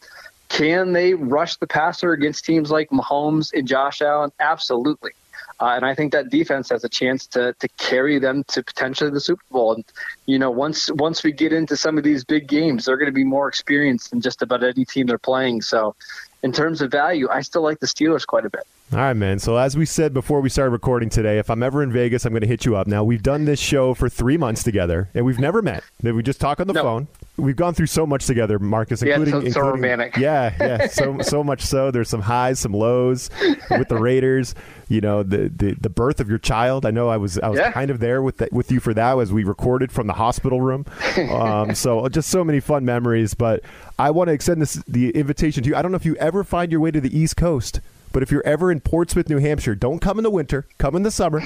Can 0.49 0.93
they 0.93 1.15
rush 1.15 1.57
the 1.57 1.67
passer 1.67 2.13
against 2.13 2.45
teams 2.45 2.71
like 2.71 2.91
Mahomes 2.91 3.53
and 3.53 3.67
Josh 3.67 4.01
Allen? 4.01 4.31
Absolutely. 4.39 5.11
Uh, 5.59 5.73
and 5.77 5.85
I 5.85 5.95
think 5.95 6.13
that 6.13 6.31
defense 6.31 6.69
has 6.71 6.85
a 6.85 6.89
chance 6.89 7.27
to 7.29 7.55
to 7.55 7.69
carry 7.79 8.19
them 8.19 8.45
to 8.49 8.63
potentially 8.63 9.11
the 9.11 9.21
Super 9.21 9.45
Bowl. 9.51 9.75
And 9.75 9.85
you 10.27 10.39
know, 10.39 10.51
once 10.51 10.91
once 10.93 11.23
we 11.23 11.33
get 11.33 11.53
into 11.53 11.77
some 11.77 11.97
of 11.99 12.05
these 12.05 12.25
big 12.25 12.47
games, 12.47 12.85
they're 12.85 12.97
going 12.97 13.07
to 13.07 13.13
be 13.13 13.25
more 13.25 13.49
experienced 13.49 14.11
than 14.11 14.21
just 14.21 14.43
about 14.43 14.63
any 14.63 14.85
team 14.85 15.07
they're 15.07 15.19
playing. 15.19 15.63
So, 15.63 15.95
in 16.43 16.53
terms 16.53 16.83
of 16.83 16.91
value, 16.91 17.29
I 17.31 17.41
still 17.41 17.63
like 17.63 17.81
the 17.81 17.87
Steelers 17.87 18.27
quite 18.27 18.45
a 18.45 18.51
bit. 18.51 18.67
All 18.93 19.01
right, 19.01 19.15
man. 19.15 19.41
So 19.41 19.57
as 19.57 19.77
we 19.77 19.85
said 19.85 20.15
before 20.15 20.41
we 20.41 20.49
started 20.49 20.71
recording 20.71 21.09
today, 21.09 21.39
if 21.39 21.51
I'm 21.51 21.63
ever 21.63 21.83
in 21.83 21.91
Vegas, 21.91 22.25
I'm 22.25 22.33
going 22.33 22.43
to 22.43 22.47
hit 22.47 22.65
you 22.65 22.77
up. 22.77 22.87
Now 22.87 23.03
we've 23.03 23.23
done 23.23 23.45
this 23.45 23.59
show 23.59 23.95
for 23.95 24.09
three 24.09 24.37
months 24.37 24.63
together, 24.63 25.11
and 25.13 25.25
we've 25.25 25.41
never 25.41 25.61
met. 25.61 25.83
We 26.03 26.23
just 26.23 26.41
talk 26.41 26.61
on 26.61 26.69
the 26.69 26.75
phone. 26.75 27.09
We've 27.39 27.57
gone 27.57 27.75
through 27.75 27.87
so 27.89 28.07
much 28.07 28.27
together, 28.27 28.59
Marcus, 28.59 29.03
Yeah, 29.03 29.17
including, 29.17 29.33
so- 29.33 29.41
so 29.41 29.47
including- 29.61 29.71
romantic. 29.83 30.17
Yeah, 30.19 30.55
yeah, 30.59 30.87
so 30.87 31.19
so 31.21 31.45
much 31.45 31.61
so. 31.63 31.91
There's 31.91 32.09
some 32.09 32.23
highs, 32.23 32.59
some 32.61 32.73
lows 32.73 33.29
with 33.71 33.89
the 33.89 33.97
Raiders. 33.99 34.55
You 34.89 35.01
know, 35.01 35.23
the 35.23 35.49
the, 35.55 35.75
the 35.81 35.91
birth 35.91 36.21
of 36.21 36.29
your 36.29 36.39
child. 36.39 36.87
I 36.87 36.91
know 36.93 37.09
I 37.09 37.17
was 37.17 37.39
I 37.39 37.49
was 37.49 37.59
Yeah. 37.59 37.73
kind 37.73 37.91
of 37.91 37.99
there 38.01 38.23
with 38.23 38.39
the, 38.39 38.49
with 38.53 38.71
you 38.73 38.81
for 38.81 38.95
that 38.95 39.19
as 39.19 39.33
we 39.33 39.45
recorded 39.45 39.91
from 39.93 40.07
the 40.07 40.15
hospital 40.15 40.61
room. 40.61 40.87
Um, 41.31 41.75
so 41.75 42.09
just 42.09 42.29
so 42.31 42.45
many 42.45 42.61
fun 42.61 42.85
memories. 42.85 43.35
But 43.35 43.63
I 43.99 44.11
want 44.11 44.29
to 44.29 44.33
extend 44.33 44.63
this 44.63 44.75
the 44.87 45.11
invitation 45.11 45.63
to 45.65 45.69
you. 45.71 45.77
I 45.77 45.83
don't 45.83 45.91
know 45.93 45.97
if 45.97 46.05
you 46.07 46.17
ever 46.17 46.45
find 46.45 46.71
your 46.71 46.81
way 46.81 46.91
to 46.91 47.01
the 47.01 47.17
East 47.17 47.37
Coast. 47.37 47.81
But 48.13 48.23
if 48.23 48.31
you're 48.31 48.47
ever 48.47 48.73
in 48.73 48.81
Portsmouth, 48.81 49.29
New 49.29 49.39
Hampshire, 49.39 49.75
don't 49.75 49.99
come 49.99 50.19
in 50.19 50.23
the 50.25 50.31
winter. 50.31 50.65
Come 50.79 50.97
in 50.97 51.03
the 51.03 51.11
summer. 51.11 51.43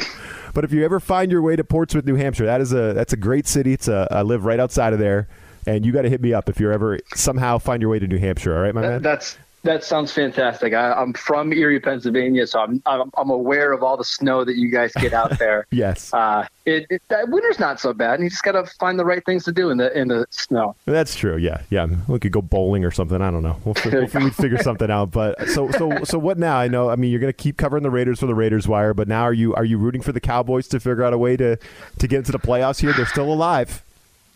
But 0.54 0.62
if 0.62 0.72
you 0.72 0.84
ever 0.84 1.00
find 1.00 1.32
your 1.32 1.42
way 1.42 1.56
to 1.56 1.64
Portsmouth, 1.64 2.04
New 2.04 2.14
Hampshire, 2.14 2.46
that 2.46 2.60
is 2.60 2.72
a 2.72 2.92
that's 2.92 3.12
a 3.12 3.16
great 3.16 3.48
city. 3.48 3.72
It's 3.72 3.88
a, 3.88 4.06
I 4.10 4.22
live 4.22 4.44
right 4.44 4.60
outside 4.60 4.92
of 4.92 4.98
there, 5.00 5.26
and 5.66 5.84
you 5.84 5.92
got 5.92 6.02
to 6.02 6.08
hit 6.10 6.20
me 6.20 6.32
up 6.34 6.48
if 6.48 6.58
you're 6.60 6.72
ever 6.72 6.98
somehow 7.14 7.58
find 7.58 7.80
your 7.82 7.90
way 7.90 7.98
to 7.98 8.06
New 8.06 8.18
Hampshire. 8.18 8.54
All 8.56 8.62
right, 8.62 8.74
my 8.74 8.80
That, 8.82 8.88
man. 8.88 9.02
that's 9.02 9.36
that 9.62 9.84
sounds 9.84 10.10
fantastic. 10.10 10.72
I, 10.72 10.90
I'm 10.92 11.12
from 11.12 11.52
Erie, 11.52 11.80
Pennsylvania, 11.80 12.46
so 12.46 12.60
I'm, 12.60 12.82
I'm 12.86 13.10
I'm 13.18 13.28
aware 13.28 13.72
of 13.72 13.82
all 13.82 13.98
the 13.98 14.04
snow 14.04 14.42
that 14.42 14.56
you 14.56 14.70
guys 14.70 14.90
get 14.94 15.12
out 15.12 15.38
there. 15.38 15.66
yes, 15.70 16.14
uh, 16.14 16.46
it, 16.64 16.86
it 16.88 17.02
winter's 17.28 17.58
not 17.58 17.78
so 17.78 17.92
bad, 17.92 18.14
and 18.14 18.24
you 18.24 18.30
just 18.30 18.42
got 18.42 18.52
to 18.52 18.64
find 18.78 18.98
the 18.98 19.04
right 19.04 19.22
things 19.26 19.44
to 19.44 19.52
do 19.52 19.68
in 19.68 19.76
the 19.76 19.92
in 19.98 20.08
the 20.08 20.26
snow. 20.30 20.76
That's 20.86 21.14
true. 21.14 21.36
Yeah, 21.36 21.60
yeah. 21.68 21.88
We 22.08 22.18
could 22.18 22.32
go 22.32 22.40
bowling 22.40 22.86
or 22.86 22.90
something. 22.90 23.20
I 23.20 23.30
don't 23.30 23.42
know. 23.42 23.60
We'll, 23.66 23.74
we'll 23.84 24.06
we'd 24.24 24.34
figure 24.34 24.62
something 24.62 24.90
out. 24.90 25.10
But 25.10 25.46
so 25.50 25.70
so 25.72 26.04
so 26.04 26.18
what 26.18 26.38
now? 26.38 26.56
I 26.56 26.68
know. 26.68 26.88
I 26.88 26.96
mean, 26.96 27.10
you're 27.10 27.20
going 27.20 27.32
to 27.32 27.36
keep 27.36 27.58
covering 27.58 27.82
the 27.82 27.90
Raiders 27.90 28.18
for 28.20 28.26
the 28.26 28.34
Raiders 28.34 28.66
wire, 28.66 28.94
but 28.94 29.08
now 29.08 29.24
are 29.24 29.34
you 29.34 29.54
are 29.56 29.64
you 29.66 29.76
rooting 29.76 30.00
for 30.00 30.12
the 30.12 30.20
Cowboys 30.20 30.68
to 30.68 30.80
figure 30.80 31.04
out 31.04 31.12
a 31.12 31.18
way 31.18 31.36
to 31.36 31.58
to 31.98 32.08
get 32.08 32.16
into 32.16 32.32
the 32.32 32.38
playoffs 32.38 32.80
here? 32.80 32.94
They're 32.94 33.04
still 33.04 33.30
alive. 33.30 33.84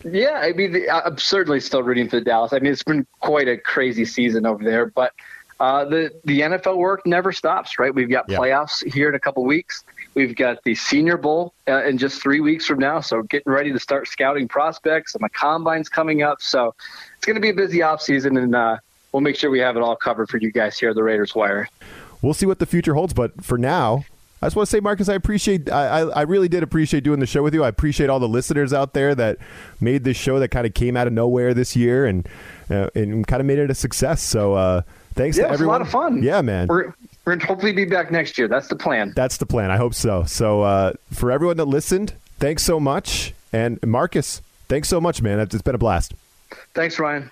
Yeah, 0.03 0.39
I 0.41 0.53
mean, 0.53 0.85
I'm 0.91 1.17
certainly 1.17 1.59
still 1.59 1.81
rooting 1.83 2.09
for 2.09 2.17
the 2.19 2.25
Dallas. 2.25 2.53
I 2.53 2.59
mean, 2.59 2.71
it's 2.71 2.83
been 2.83 3.07
quite 3.21 3.47
a 3.47 3.57
crazy 3.57 4.05
season 4.05 4.45
over 4.45 4.63
there, 4.63 4.85
but 4.87 5.13
uh, 5.59 5.85
the 5.85 6.11
the 6.25 6.41
NFL 6.41 6.77
work 6.77 7.05
never 7.07 7.31
stops, 7.31 7.79
right? 7.79 7.93
We've 7.93 8.09
got 8.09 8.25
Yeah. 8.27 8.37
playoffs 8.37 8.83
here 8.93 9.09
in 9.09 9.15
a 9.15 9.19
couple 9.19 9.43
weeks. 9.45 9.83
We've 10.13 10.35
got 10.35 10.63
the 10.63 10.75
Senior 10.75 11.17
Bowl 11.17 11.53
uh, 11.67 11.83
in 11.85 11.97
just 11.97 12.21
three 12.21 12.39
weeks 12.39 12.65
from 12.65 12.79
now, 12.79 12.99
so 12.99 13.21
getting 13.23 13.51
ready 13.51 13.71
to 13.71 13.79
start 13.79 14.07
scouting 14.07 14.47
prospects, 14.47 15.15
and 15.15 15.23
the 15.23 15.29
combine's 15.29 15.89
coming 15.89 16.23
up. 16.23 16.41
So 16.41 16.75
it's 17.17 17.25
going 17.25 17.35
to 17.35 17.41
be 17.41 17.49
a 17.49 17.53
busy 17.53 17.81
off 17.81 18.01
season, 18.01 18.37
and 18.37 18.53
uh, 18.55 18.77
we'll 19.11 19.21
make 19.21 19.35
sure 19.37 19.49
we 19.49 19.59
have 19.59 19.75
it 19.77 19.81
all 19.81 19.95
covered 19.95 20.29
for 20.29 20.37
you 20.37 20.51
guys 20.51 20.77
here 20.77 20.89
at 20.89 20.95
the 20.95 21.03
Raiders 21.03 21.33
Wire. 21.35 21.67
We'll 22.21 22.33
see 22.33 22.45
what 22.45 22.59
the 22.59 22.65
future 22.65 22.93
holds. 22.93 23.13
But 23.13 23.43
for 23.43 23.57
now, 23.57 24.05
I 24.45 24.47
just 24.47 24.55
want 24.55 24.67
to 24.67 24.71
say, 24.71 24.79
Marcus, 24.79 25.09
I 25.09 25.15
appreciate. 25.15 25.71
I, 25.71 26.01
I, 26.01 26.01
I 26.01 26.21
really 26.21 26.47
did 26.47 26.61
appreciate 26.61 27.03
doing 27.03 27.19
the 27.19 27.25
show 27.25 27.41
with 27.41 27.55
you. 27.55 27.63
I 27.63 27.67
appreciate 27.67 28.11
all 28.11 28.19
the 28.19 28.27
listeners 28.27 28.73
out 28.73 28.93
there 28.93 29.15
that 29.15 29.39
made 29.81 30.03
this 30.03 30.17
show 30.17 30.37
that 30.37 30.49
kind 30.49 30.67
of 30.67 30.75
came 30.75 30.95
out 30.95 31.07
of 31.07 31.13
nowhere 31.13 31.55
this 31.55 31.75
year 31.75 32.05
and 32.05 32.29
uh, 32.69 32.89
and 32.93 33.25
kind 33.25 33.39
of 33.39 33.47
made 33.47 33.57
it 33.57 33.71
a 33.71 33.73
success. 33.73 34.21
So 34.21 34.53
uh, 34.53 34.83
thanks 35.15 35.35
yeah, 35.35 35.47
to 35.47 35.53
everyone. 35.53 35.75
a 35.75 35.77
lot 35.79 35.81
of 35.81 35.89
fun. 35.89 36.21
Yeah, 36.21 36.43
man. 36.43 36.67
We're 36.67 36.93
we're 37.25 37.39
hopefully 37.39 37.73
be 37.73 37.85
back 37.85 38.11
next 38.11 38.37
year. 38.37 38.47
That's 38.47 38.67
the 38.67 38.75
plan. 38.75 39.13
That's 39.15 39.37
the 39.37 39.47
plan. 39.47 39.71
I 39.71 39.77
hope 39.77 39.95
so. 39.95 40.25
So 40.25 40.61
uh, 40.61 40.93
for 41.11 41.31
everyone 41.31 41.57
that 41.57 41.65
listened, 41.65 42.13
thanks 42.37 42.61
so 42.61 42.79
much. 42.79 43.33
And 43.51 43.79
Marcus, 43.83 44.43
thanks 44.67 44.89
so 44.89 45.01
much, 45.01 45.23
man. 45.23 45.39
It's 45.39 45.59
been 45.63 45.73
a 45.73 45.79
blast. 45.79 46.13
Thanks, 46.75 46.99
Ryan. 46.99 47.31